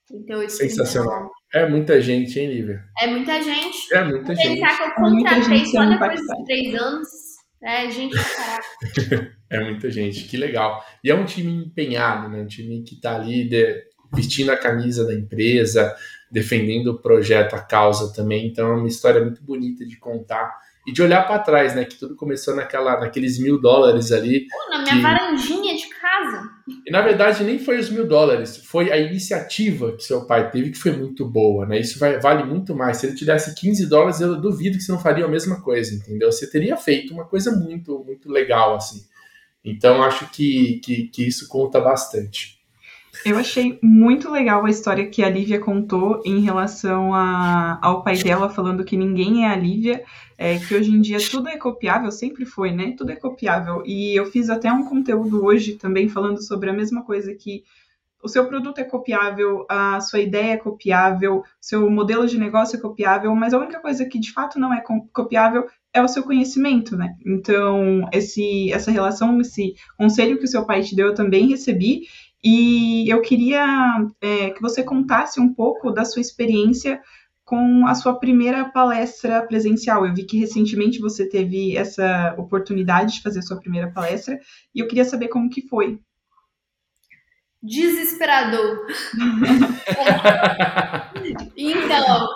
[0.06, 0.50] 38.
[0.50, 1.30] Sensacional.
[1.30, 1.41] 39.
[1.54, 2.84] É muita gente, hein, Lívia?
[2.98, 3.94] É muita gente.
[3.94, 4.60] É muita gente.
[4.60, 7.08] Pensar que eu é contratei só depois de três anos.
[7.62, 8.16] É gente
[9.48, 10.82] É muita gente, que legal.
[11.04, 12.40] E é um time empenhado, né?
[12.40, 15.94] Um time que está ali de, vestindo a camisa da empresa,
[16.30, 18.46] defendendo o projeto, a causa também.
[18.46, 21.84] Então é uma história muito bonita de contar e de olhar para trás, né?
[21.84, 24.46] Que tudo começou naquela, naqueles mil dólares ali.
[24.48, 25.00] Pô, na minha que...
[25.02, 26.50] varandinha de casa.
[26.84, 30.72] E na verdade nem foi os mil dólares, foi a iniciativa que seu pai teve
[30.72, 31.78] que foi muito boa, né?
[31.78, 32.96] Isso vai, vale muito mais.
[32.96, 35.94] Se ele te desse 15 dólares, eu duvido que você não faria a mesma coisa,
[35.94, 36.32] entendeu?
[36.32, 39.00] Você teria feito uma coisa muito, muito legal, assim.
[39.64, 42.60] Então acho que, que, que isso conta bastante.
[43.24, 48.16] Eu achei muito legal a história que a Lívia contou em relação a, ao pai
[48.16, 50.02] dela falando que ninguém é a Lívia,
[50.38, 52.94] é, que hoje em dia tudo é copiável, sempre foi, né?
[52.96, 53.82] Tudo é copiável.
[53.84, 57.62] E eu fiz até um conteúdo hoje também falando sobre a mesma coisa que
[58.22, 62.80] o seu produto é copiável, a sua ideia é copiável, seu modelo de negócio é
[62.80, 66.96] copiável, mas a única coisa que de fato não é copiável é o seu conhecimento,
[66.96, 67.16] né?
[67.26, 72.02] Então, esse, essa relação, esse conselho que o seu pai te deu, eu também recebi,
[72.42, 77.00] e eu queria é, que você contasse um pouco da sua experiência
[77.44, 80.06] com a sua primeira palestra presencial.
[80.06, 84.38] Eu vi que recentemente você teve essa oportunidade de fazer a sua primeira palestra
[84.74, 86.00] e eu queria saber como que foi.
[87.62, 88.86] Desesperador.
[91.56, 92.28] então,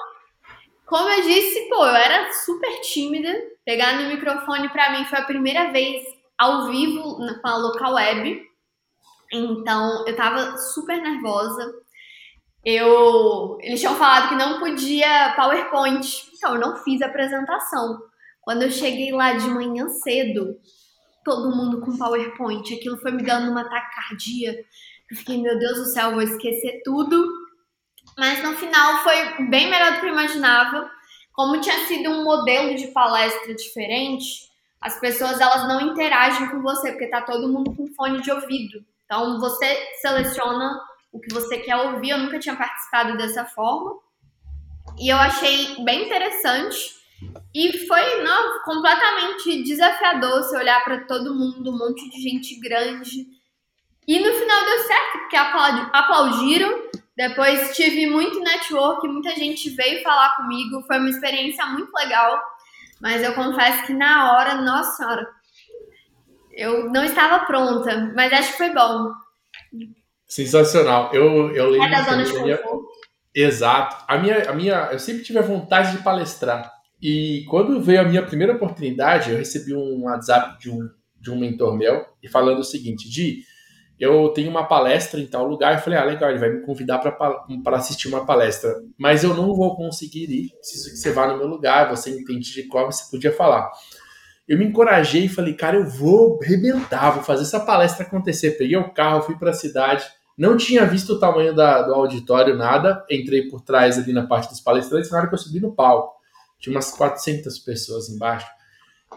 [0.87, 3.35] como eu disse, pô, eu era super tímida.
[3.65, 6.05] Pegar no microfone para mim foi a primeira vez
[6.39, 8.41] ao vivo com a local web.
[9.33, 11.73] Então, eu tava super nervosa.
[12.65, 17.99] Eu, eles tinham falado que não podia PowerPoint, então eu não fiz a apresentação.
[18.41, 20.57] Quando eu cheguei lá de manhã cedo,
[21.25, 24.53] todo mundo com PowerPoint, aquilo foi me dando uma taquicardia.
[25.11, 27.25] Eu fiquei, meu Deus do céu, vou esquecer tudo.
[28.19, 30.91] Mas no final foi bem melhor do que eu imaginava.
[31.33, 34.49] Como tinha sido um modelo de palestra diferente,
[34.81, 38.85] as pessoas elas não interagem com você, porque tá todo mundo com fone de ouvido.
[39.07, 40.79] Então você seleciona
[41.13, 42.11] o que você quer ouvir.
[42.11, 43.99] Eu nunca tinha participado dessa forma.
[44.99, 46.95] E eu achei bem interessante.
[47.55, 53.27] E foi não, completamente desafiador você olhar para todo mundo, um monte de gente grande.
[54.07, 56.87] E no final deu certo, porque aplaudiram.
[57.17, 60.83] Depois tive muito network, muita gente veio falar comigo.
[60.87, 62.43] Foi uma experiência muito legal.
[63.01, 65.36] Mas eu confesso que na hora, nossa senhora,
[66.57, 69.11] eu não estava pronta, mas acho que foi bom.
[70.27, 71.11] Sensacional.
[71.13, 71.87] Eu, eu lembro.
[71.87, 72.87] É da zona de conforto.
[73.35, 74.05] Exato.
[74.09, 76.73] A minha, a minha, eu sempre tive a vontade de palestrar.
[77.01, 80.89] E quando veio a minha primeira oportunidade, eu recebi um WhatsApp de um,
[81.21, 83.45] de um mentor meu e falando o seguinte: Di,
[84.01, 85.75] eu tenho uma palestra em tal lugar.
[85.75, 88.75] Eu falei, ah, legal, ele vai me convidar para assistir uma palestra.
[88.99, 90.51] Mas eu não vou conseguir ir.
[90.59, 93.71] Preciso que você vá no meu lugar, você entende de qual você podia falar.
[94.49, 98.53] Eu me encorajei e falei, cara, eu vou arrebentar, vou fazer essa palestra acontecer.
[98.53, 100.05] Peguei o carro, fui para a cidade,
[100.39, 103.05] não tinha visto o tamanho da, do auditório, nada.
[103.11, 105.11] Entrei por trás ali na parte dos palestrantes.
[105.11, 106.15] Na hora que eu subi no palco,
[106.61, 108.47] tinha umas 400 pessoas embaixo.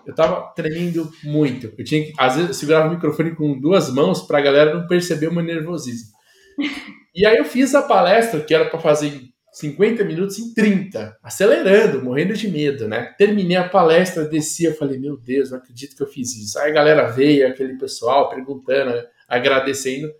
[0.05, 1.73] Eu tava tremendo muito.
[1.77, 4.73] Eu tinha que, às vezes, eu segurava o microfone com duas mãos para a galera
[4.73, 6.11] não perceber o meu nervosismo.
[7.15, 12.03] E aí eu fiz a palestra, que era para fazer 50 minutos em 30, acelerando,
[12.03, 13.13] morrendo de medo, né?
[13.17, 16.59] Terminei a palestra, desci, eu falei, meu Deus, não acredito que eu fiz isso.
[16.59, 18.93] Aí a galera veio, aquele pessoal perguntando,
[19.27, 20.11] agradecendo.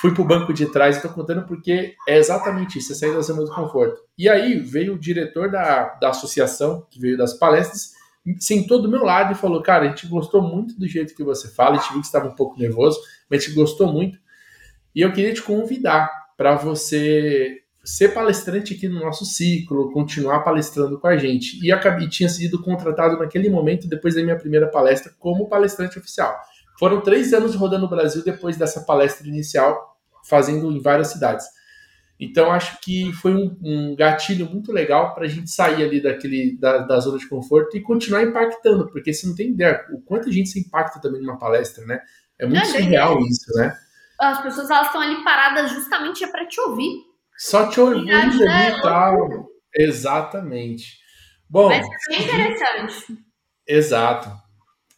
[0.00, 3.20] Fui pro banco de trás e tô contando porque é exatamente isso, é sair da
[3.20, 4.00] zona do conforto.
[4.16, 7.92] E aí veio o diretor da, da associação, que veio das palestras,
[8.38, 11.48] sentou do meu lado e falou: Cara, a gente gostou muito do jeito que você
[11.48, 14.18] fala, a gente viu que estava um pouco nervoso, mas a gente gostou muito.
[14.94, 20.98] E eu queria te convidar para você ser palestrante aqui no nosso ciclo, continuar palestrando
[20.98, 21.58] com a gente.
[21.64, 26.34] E acabei, tinha sido contratado naquele momento, depois da minha primeira palestra, como palestrante oficial.
[26.78, 31.44] Foram três anos rodando o Brasil depois dessa palestra inicial, fazendo em várias cidades.
[32.18, 36.56] Então, acho que foi um, um gatilho muito legal para a gente sair ali daquele,
[36.58, 40.28] da, da, zona de conforto e continuar impactando, porque você não tem ideia o quanto
[40.28, 42.00] a gente se impacta também numa palestra, né?
[42.38, 43.76] É muito é, surreal isso, né?
[44.18, 47.13] As pessoas elas estão ali paradas justamente para te ouvir.
[47.36, 49.48] Só te ouvir ali e é tal.
[49.74, 50.98] Exatamente.
[51.48, 51.68] Bom.
[51.68, 53.18] Mas é interessante.
[53.66, 54.28] Exato.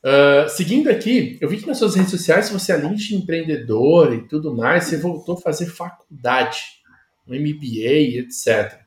[0.05, 4.29] Uh, seguindo aqui, eu vi que nas suas redes sociais você, além de empreendedor e
[4.29, 6.59] tudo mais, você voltou a fazer faculdade
[7.27, 8.81] um MBA, etc.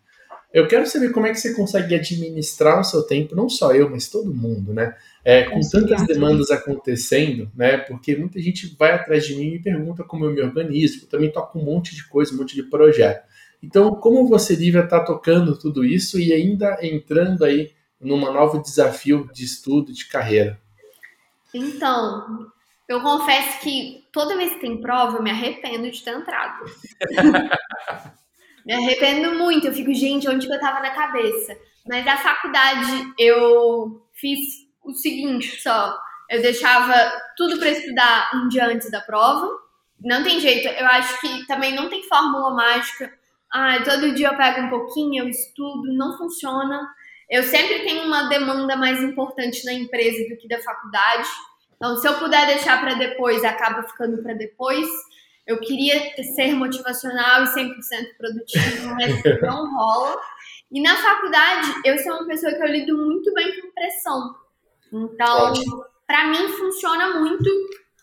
[0.51, 3.89] Eu quero saber como é que você consegue administrar o seu tempo, não só eu,
[3.89, 4.95] mas todo mundo, né?
[5.23, 7.77] É, com tantas demandas acontecendo, né?
[7.77, 11.03] Porque muita gente vai atrás de mim e me pergunta como eu me organizo.
[11.03, 13.27] Eu também toco um monte de coisa, um monte de projeto.
[13.61, 19.29] Então, como você, Lívia, está tocando tudo isso e ainda entrando aí num novo desafio
[19.33, 20.59] de estudo, de carreira?
[21.53, 22.47] Então,
[22.87, 26.65] eu confesso que toda vez que tem prova, eu me arrependo de ter entrado.
[28.65, 31.57] Me arrependo muito, eu fico, gente, onde que eu tava na cabeça?
[31.87, 34.39] Mas a faculdade eu fiz
[34.83, 35.97] o seguinte só.
[36.29, 36.93] Eu deixava
[37.35, 39.49] tudo para estudar um dia antes da prova.
[39.99, 43.11] Não tem jeito, eu acho que também não tem fórmula mágica.
[43.51, 46.87] Ah, todo dia eu pego um pouquinho, eu estudo, não funciona.
[47.29, 51.27] Eu sempre tenho uma demanda mais importante na empresa do que da faculdade.
[51.75, 54.87] Então, se eu puder deixar para depois, acaba ficando para depois.
[55.47, 57.73] Eu queria ser motivacional e 100%
[58.17, 60.19] produtivo, mas não rola.
[60.71, 64.35] E na faculdade, eu sou uma pessoa que eu lido muito bem com pressão.
[64.93, 65.53] Então,
[66.05, 67.49] para mim funciona muito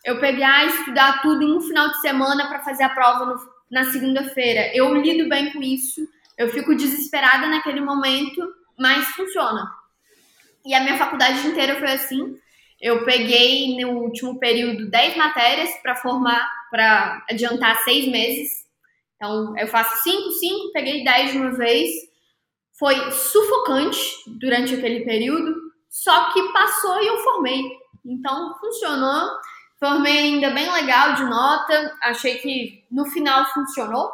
[0.03, 3.35] eu pegar e estudar tudo em um final de semana para fazer a prova no,
[3.69, 4.75] na segunda-feira.
[4.75, 6.07] Eu lido bem com isso.
[6.37, 8.41] Eu fico desesperada naquele momento,
[8.77, 9.69] mas funciona.
[10.65, 12.37] E a minha faculdade inteira foi assim.
[12.79, 18.65] Eu peguei no último período 10 matérias para formar para adiantar seis meses.
[19.15, 21.89] Então, eu faço cinco, cinco, peguei dez de uma vez.
[22.77, 25.55] Foi sufocante durante aquele período,
[25.89, 27.63] só que passou e eu formei.
[28.05, 29.31] Então, funcionou.
[29.79, 31.95] Formei ainda bem legal de nota.
[32.03, 34.11] Achei que no final funcionou.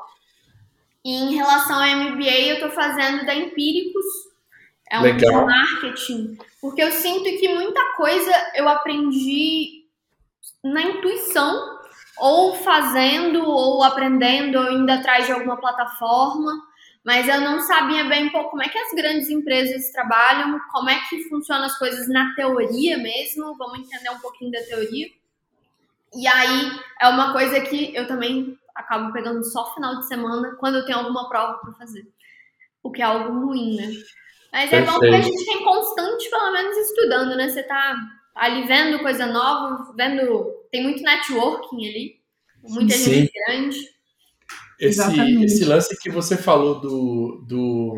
[1.03, 4.05] E em relação ao MBA, eu estou fazendo da Empíricos.
[4.89, 5.45] É um legal.
[5.45, 6.37] marketing.
[6.61, 9.85] Porque eu sinto que muita coisa eu aprendi
[10.63, 11.79] na intuição
[12.17, 16.51] ou fazendo, ou aprendendo, ou indo atrás de alguma plataforma,
[17.03, 20.99] mas eu não sabia bem pô, como é que as grandes empresas trabalham, como é
[21.09, 25.07] que funcionam as coisas na teoria mesmo, vamos entender um pouquinho da teoria.
[26.15, 26.71] E aí
[27.01, 30.99] é uma coisa que eu também acabo pegando só final de semana, quando eu tenho
[30.99, 32.07] alguma prova para fazer.
[32.81, 33.91] O que é algo ruim, né?
[34.51, 37.49] Mas é bom que a gente tem constante, pelo menos, estudando, né?
[37.49, 37.95] Você tá
[38.35, 40.53] ali vendo coisa nova, vendo.
[40.71, 42.19] Tem muito networking ali,
[42.63, 43.13] muita Sim.
[43.13, 43.77] gente grande.
[44.79, 47.95] Esse, esse lance que você falou do, do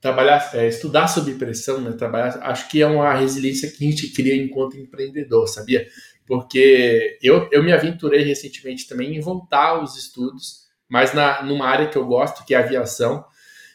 [0.00, 1.92] trabalhar, é, estudar sob pressão, né?
[1.92, 5.86] Trabalhar, acho que é uma resiliência que a gente cria enquanto empreendedor, sabia?
[6.28, 11.88] Porque eu, eu me aventurei recentemente também em voltar aos estudos, mas na, numa área
[11.88, 13.24] que eu gosto, que é aviação.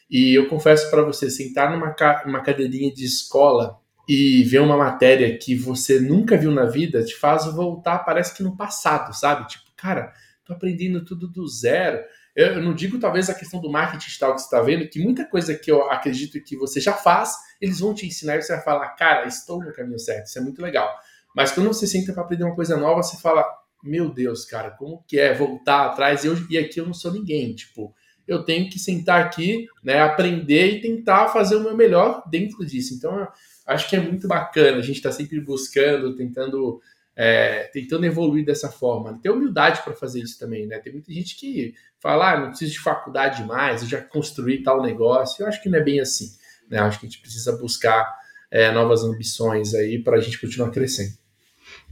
[0.07, 1.95] E eu confesso para você, sentar numa,
[2.27, 7.15] numa cadeirinha de escola e ver uma matéria que você nunca viu na vida te
[7.15, 9.47] faz voltar, parece que no passado, sabe?
[9.47, 10.13] Tipo, cara,
[10.45, 12.03] tô aprendendo tudo do zero.
[12.35, 15.25] Eu não digo talvez a questão do marketing digital que você está vendo, que muita
[15.25, 18.63] coisa que eu acredito que você já faz, eles vão te ensinar e você vai
[18.63, 20.93] falar, cara, estou no caminho certo, isso é muito legal.
[21.35, 23.45] Mas quando você senta para aprender uma coisa nova, você fala,
[23.83, 26.23] meu Deus, cara, como que é voltar atrás?
[26.23, 27.93] Eu, e aqui eu não sou ninguém, tipo,
[28.27, 32.93] eu tenho que sentar aqui, né, aprender e tentar fazer o meu melhor dentro disso.
[32.93, 33.27] Então,
[33.67, 36.81] acho que é muito bacana, a gente está sempre buscando, tentando
[37.15, 39.19] é, tentando evoluir dessa forma.
[39.21, 40.79] Ter humildade para fazer isso também, né?
[40.79, 44.81] Tem muita gente que fala, ah, não preciso de faculdade mais, eu já construí tal
[44.81, 45.43] negócio.
[45.43, 46.31] Eu acho que não é bem assim,
[46.69, 46.79] né?
[46.79, 48.11] Acho que a gente precisa buscar
[48.49, 51.13] é, novas ambições aí para a gente continuar crescendo.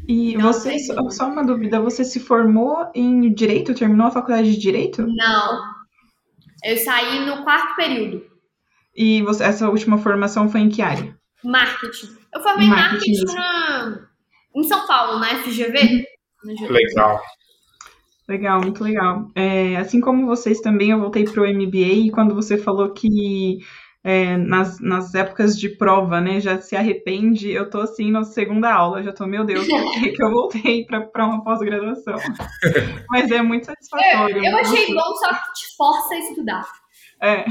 [0.08, 3.74] E você, só uma dúvida, você se formou em Direito?
[3.74, 5.06] Terminou a faculdade de Direito?
[5.08, 5.62] Não.
[6.64, 8.26] Eu saí no quarto período.
[8.96, 11.16] E você, essa última formação foi em que área?
[11.44, 12.18] Marketing.
[12.34, 14.12] Eu formei marketing, marketing na
[14.56, 16.06] em São Paulo, na FGV.
[16.70, 17.22] Legal.
[18.28, 19.30] Legal, muito legal.
[19.36, 23.60] É, assim como vocês também, eu voltei para o MBA e quando você falou que
[24.04, 28.74] é, nas, nas épocas de prova, né, já se arrepende, eu tô assim na segunda
[28.74, 32.18] aula, já tô, meu Deus, por que, que eu voltei para uma pós-graduação?
[33.10, 34.38] Mas é muito satisfatório.
[34.38, 36.66] Eu, eu achei bom, só que te força a estudar.
[37.22, 37.46] É.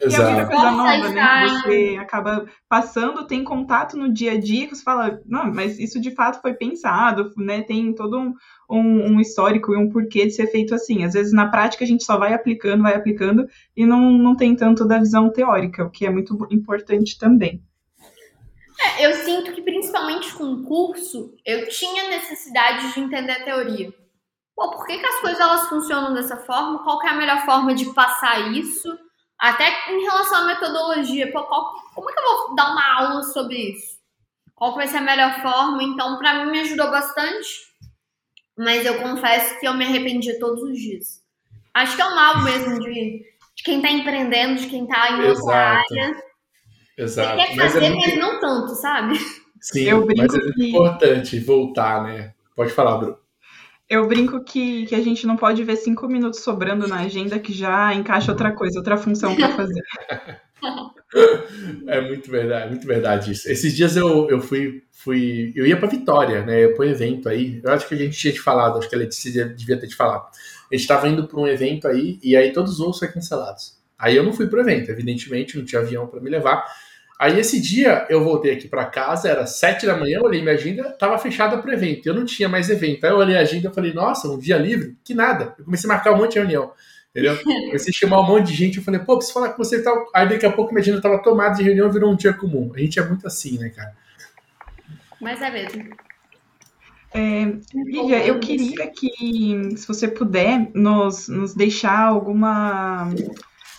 [0.00, 0.22] Exato.
[0.22, 1.48] E é muita coisa nova, né?
[1.48, 6.00] Você acaba passando, tem contato no dia a dia, que você fala, não, mas isso
[6.00, 7.62] de fato foi pensado, né?
[7.62, 8.34] Tem todo um,
[8.70, 11.04] um, um, histórico e um porquê de ser feito assim.
[11.04, 14.54] Às vezes, na prática, a gente só vai aplicando, vai aplicando, e não, não tem
[14.54, 17.62] tanto da visão teórica, o que é muito importante também.
[18.98, 23.92] É, eu sinto que, principalmente com o curso, eu tinha necessidade de entender a teoria.
[24.54, 26.82] Pô, por que, que as coisas elas funcionam dessa forma?
[26.82, 28.88] Qual é a melhor forma de passar isso?
[29.42, 33.22] Até em relação à metodologia, pô, qual, como é que eu vou dar uma aula
[33.24, 33.98] sobre isso?
[34.54, 35.82] Qual vai ser a melhor forma?
[35.82, 37.48] Então, para mim, me ajudou bastante.
[38.56, 41.24] Mas eu confesso que eu me arrependi todos os dias.
[41.74, 43.24] Acho que é um mal mesmo de,
[43.56, 46.22] de quem está empreendendo, de quem está em outra área.
[46.96, 47.40] Exato.
[47.40, 48.08] Você quer fazer, mas, é muito...
[48.10, 49.18] mas não tanto, sabe?
[49.60, 50.68] Sim, eu mas é que...
[50.68, 52.32] importante voltar, né?
[52.54, 53.18] Pode falar, Bruno.
[53.92, 57.52] Eu brinco que, que a gente não pode ver cinco minutos sobrando na agenda que
[57.52, 59.82] já encaixa outra coisa, outra função para fazer.
[61.86, 63.50] É muito verdade, muito verdade isso.
[63.50, 65.52] Esses dias eu, eu fui, fui.
[65.54, 66.68] Eu ia para Vitória, né?
[66.68, 67.60] Para um evento aí.
[67.62, 69.94] Eu acho que a gente tinha te falado, acho que a Letícia devia ter te
[69.94, 70.22] falado.
[70.22, 73.78] A gente estava indo para um evento aí e aí todos os voos foram cancelados.
[73.98, 76.64] Aí eu não fui para o evento, evidentemente, não tinha avião para me levar.
[77.22, 80.88] Aí esse dia eu voltei aqui para casa, era sete da manhã, olhei minha agenda,
[80.88, 82.04] estava fechada para evento.
[82.04, 83.04] Eu não tinha mais evento.
[83.04, 84.96] Aí eu olhei a agenda e falei, nossa, um dia livre?
[85.04, 85.54] Que nada.
[85.56, 86.72] Eu comecei a marcar um monte de reunião.
[87.10, 87.38] Entendeu?
[87.66, 88.78] Comecei a chamar um monte de gente.
[88.78, 90.10] Eu falei, pô, preciso falar com você e tal.
[90.12, 92.72] Aí daqui a pouco minha agenda estava tomada de reunião virou um dia comum.
[92.74, 93.94] A gente é muito assim, né, cara?
[95.20, 95.90] Mas é mesmo.
[97.14, 103.14] É, Lívia, eu queria que, se você puder, nos, nos deixar alguma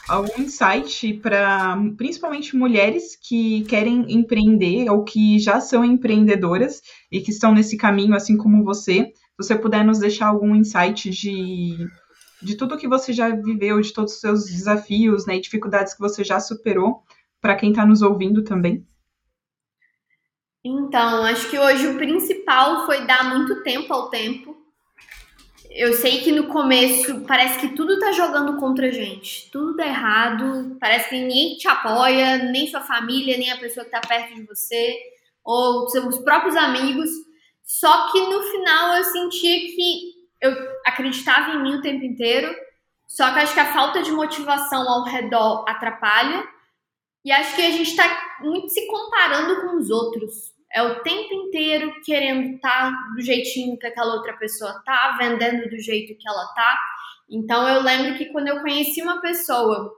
[0.07, 6.81] algum insight para principalmente mulheres que querem empreender ou que já são empreendedoras
[7.11, 9.11] e que estão nesse caminho, assim como você.
[9.13, 11.77] Se você puder nos deixar algum insight de,
[12.41, 16.01] de tudo que você já viveu, de todos os seus desafios né, e dificuldades que
[16.01, 17.03] você já superou,
[17.41, 18.85] para quem está nos ouvindo também.
[20.63, 24.62] Então, acho que hoje o principal foi dar muito tempo ao tempo
[25.75, 29.49] eu sei que no começo parece que tudo tá jogando contra a gente.
[29.49, 30.77] Tudo dá errado.
[30.79, 34.43] Parece que ninguém te apoia, nem sua família, nem a pessoa que tá perto de
[34.43, 34.95] você,
[35.43, 37.09] ou seus próprios amigos.
[37.63, 40.55] Só que no final eu sentia que eu
[40.85, 42.53] acreditava em mim o tempo inteiro.
[43.07, 46.47] Só que acho que a falta de motivação ao redor atrapalha.
[47.25, 51.33] E acho que a gente tá muito se comparando com os outros é o tempo
[51.33, 56.27] inteiro querendo estar tá do jeitinho que aquela outra pessoa tá, vendendo do jeito que
[56.27, 56.79] ela tá.
[57.29, 59.93] Então eu lembro que quando eu conheci uma pessoa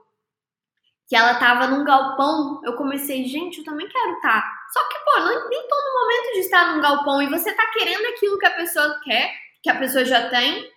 [1.08, 4.42] que ela tava num galpão, eu comecei, gente, eu também quero estar.
[4.42, 4.52] Tá.
[4.72, 8.04] Só que, pô, não, nem todo momento de estar num galpão e você tá querendo
[8.06, 10.68] aquilo que a pessoa quer, que a pessoa já tem,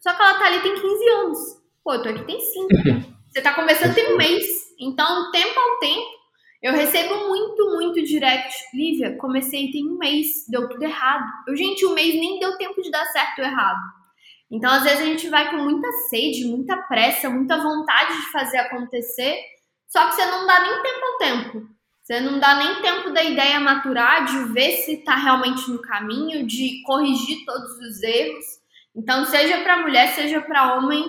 [0.00, 1.38] só que ela tá ali tem 15 anos.
[1.82, 2.68] Pô, eu tô aqui tem 5.
[3.30, 4.44] Você tá começando tem um mês.
[4.78, 6.06] Então, tempo ao tempo,
[6.62, 8.54] eu recebo muito, muito direct.
[8.74, 11.24] Lívia, comecei tem um mês, deu tudo errado.
[11.46, 13.80] Eu, gente, um mês nem deu tempo de dar certo ou errado.
[14.50, 18.58] Então, às vezes, a gente vai com muita sede, muita pressa, muita vontade de fazer
[18.58, 19.36] acontecer,
[19.88, 21.76] só que você não dá nem tempo ao tempo.
[22.02, 26.46] Você não dá nem tempo da ideia maturar, de ver se está realmente no caminho,
[26.46, 28.44] de corrigir todos os erros.
[28.94, 31.04] Então, seja para mulher, seja para homem,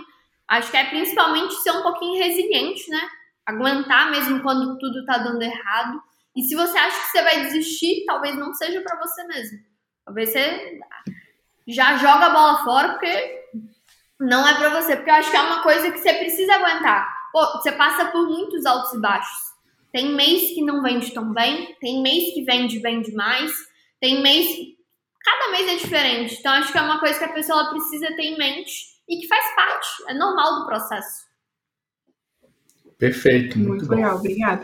[0.48, 3.02] acho que é principalmente ser um pouquinho resiliente, né?
[3.48, 6.04] Aguentar mesmo quando tudo tá dando errado.
[6.36, 9.60] E se você acha que você vai desistir, talvez não seja para você mesmo.
[10.06, 10.80] Talvez você
[11.68, 13.45] já joga a bola fora porque
[14.20, 17.16] não é para você, porque eu acho que é uma coisa que você precisa aguentar.
[17.32, 19.48] Pô, você passa por muitos altos e baixos.
[19.91, 23.52] Tem mês que não vende tão bem, tem mês que vende bem demais,
[24.00, 24.48] tem mês.
[25.24, 26.36] Cada mês é diferente.
[26.39, 29.28] Então, acho que é uma coisa que a pessoa precisa ter em mente e que
[29.28, 31.26] faz parte, é normal do processo.
[32.98, 33.58] Perfeito.
[33.58, 34.64] Muito, muito legal, obrigada.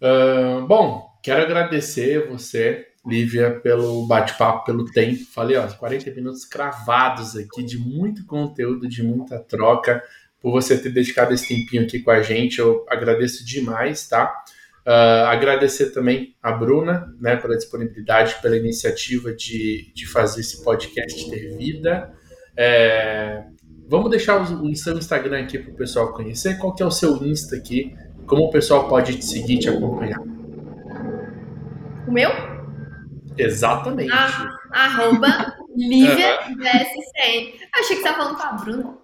[0.00, 5.24] Uh, bom, quero agradecer você Lívia, pelo bate-papo, pelo tempo.
[5.26, 10.02] Falei, ó, 40 minutos cravados aqui de muito conteúdo, de muita troca.
[10.40, 14.32] Por você ter dedicado esse tempinho aqui com a gente, eu agradeço demais, tá?
[14.86, 21.30] Uh, agradecer também a Bruna, né, pela disponibilidade, pela iniciativa de, de fazer esse podcast
[21.30, 22.12] ter vida.
[22.56, 23.44] É,
[23.88, 26.58] vamos deixar o, seu Instagram aqui para o pessoal conhecer.
[26.58, 27.94] Qual que é o seu Insta aqui?
[28.26, 30.20] Como o pessoal pode te seguir, te acompanhar?
[32.06, 32.30] O meu?
[33.36, 34.12] Exatamente.
[34.12, 37.54] Ah, arroba Lívia VSCN.
[37.74, 38.98] Achei que você estava falando com a Bruna.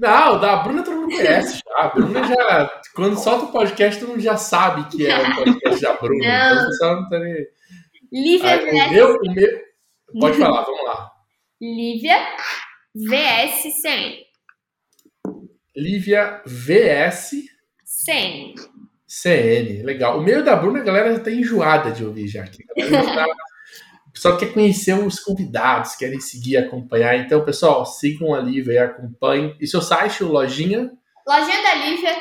[0.00, 1.84] Não, da Bruna todo mundo conhece já.
[1.84, 2.80] A Bruna já.
[2.94, 6.26] Quando solta o podcast, todo mundo já sabe que é o podcast da Bruna.
[6.26, 6.52] Não.
[6.52, 7.46] Então você não tá nem.
[8.12, 8.86] Lívia VSCN.
[8.86, 9.60] O meu, o meu...
[10.20, 11.10] Pode falar, vamos lá.
[11.60, 12.18] Lívia
[12.94, 14.25] VSCN.
[15.76, 17.32] Lívia VS.
[17.84, 18.54] CN.
[19.06, 20.18] CN, legal.
[20.18, 22.64] O meio da Bruna, a galera já tá enjoada de ouvir já aqui.
[22.76, 23.26] A galera já tá
[24.16, 27.16] pessoal quer conhecer os convidados, querem seguir, acompanhar.
[27.16, 29.54] Então, pessoal, sigam a Lívia e acompanhem.
[29.60, 30.90] E seu site, o lojinha?
[31.28, 32.16] Lojinha da Lívia.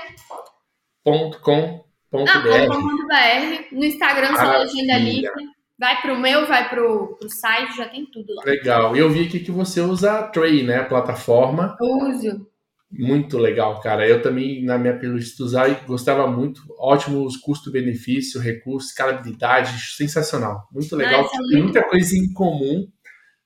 [1.03, 2.67] Ponto com, ponto ah, br.
[2.67, 3.67] Ponto br.
[3.71, 5.31] No Instagram, só Lojinha da Lívia.
[5.79, 8.43] Vai pro meu, vai pro, pro site, já tem tudo lá.
[8.45, 8.95] Legal.
[8.95, 10.79] E eu vi aqui que você usa a Tray, né?
[10.79, 11.77] A plataforma.
[11.79, 12.47] Eu uso.
[12.91, 14.07] Muito legal, cara.
[14.07, 16.61] Eu também, na minha pelúcia usar, gostava muito.
[16.79, 20.67] Ótimos custo-benefício, recurso, escalabilidade, sensacional.
[20.71, 21.25] Muito legal.
[21.25, 22.87] Ah, Tem muita coisa em comum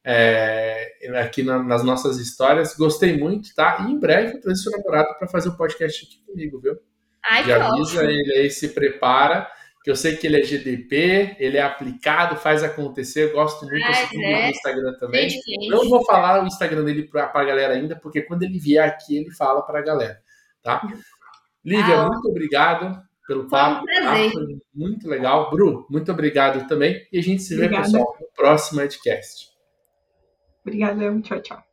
[0.05, 2.75] é, aqui na, nas nossas histórias.
[2.75, 3.85] Gostei muito, tá?
[3.87, 6.77] E em breve eu seu namorado para fazer o um podcast aqui comigo, viu?
[7.23, 8.01] Ai, Já avisa ótimo.
[8.09, 9.49] ele aí, se prepara
[9.83, 14.09] que eu sei que ele é GDP, ele é aplicado, faz acontecer, gosto muito, ah,
[14.13, 14.43] eu é.
[14.43, 15.29] no Instagram também.
[15.69, 19.17] Não vou falar o Instagram dele para a galera ainda, porque quando ele vier aqui,
[19.17, 20.19] ele fala para a galera,
[20.61, 20.81] tá?
[21.63, 24.15] Lívia, ah, muito obrigado pelo papo, um tá?
[24.31, 25.49] foi muito legal.
[25.51, 27.83] Bru, muito obrigado também, e a gente se Obrigada.
[27.83, 29.49] vê, pessoal, no próximo Edcast.
[30.65, 31.68] Obrigada, tchau, tchau.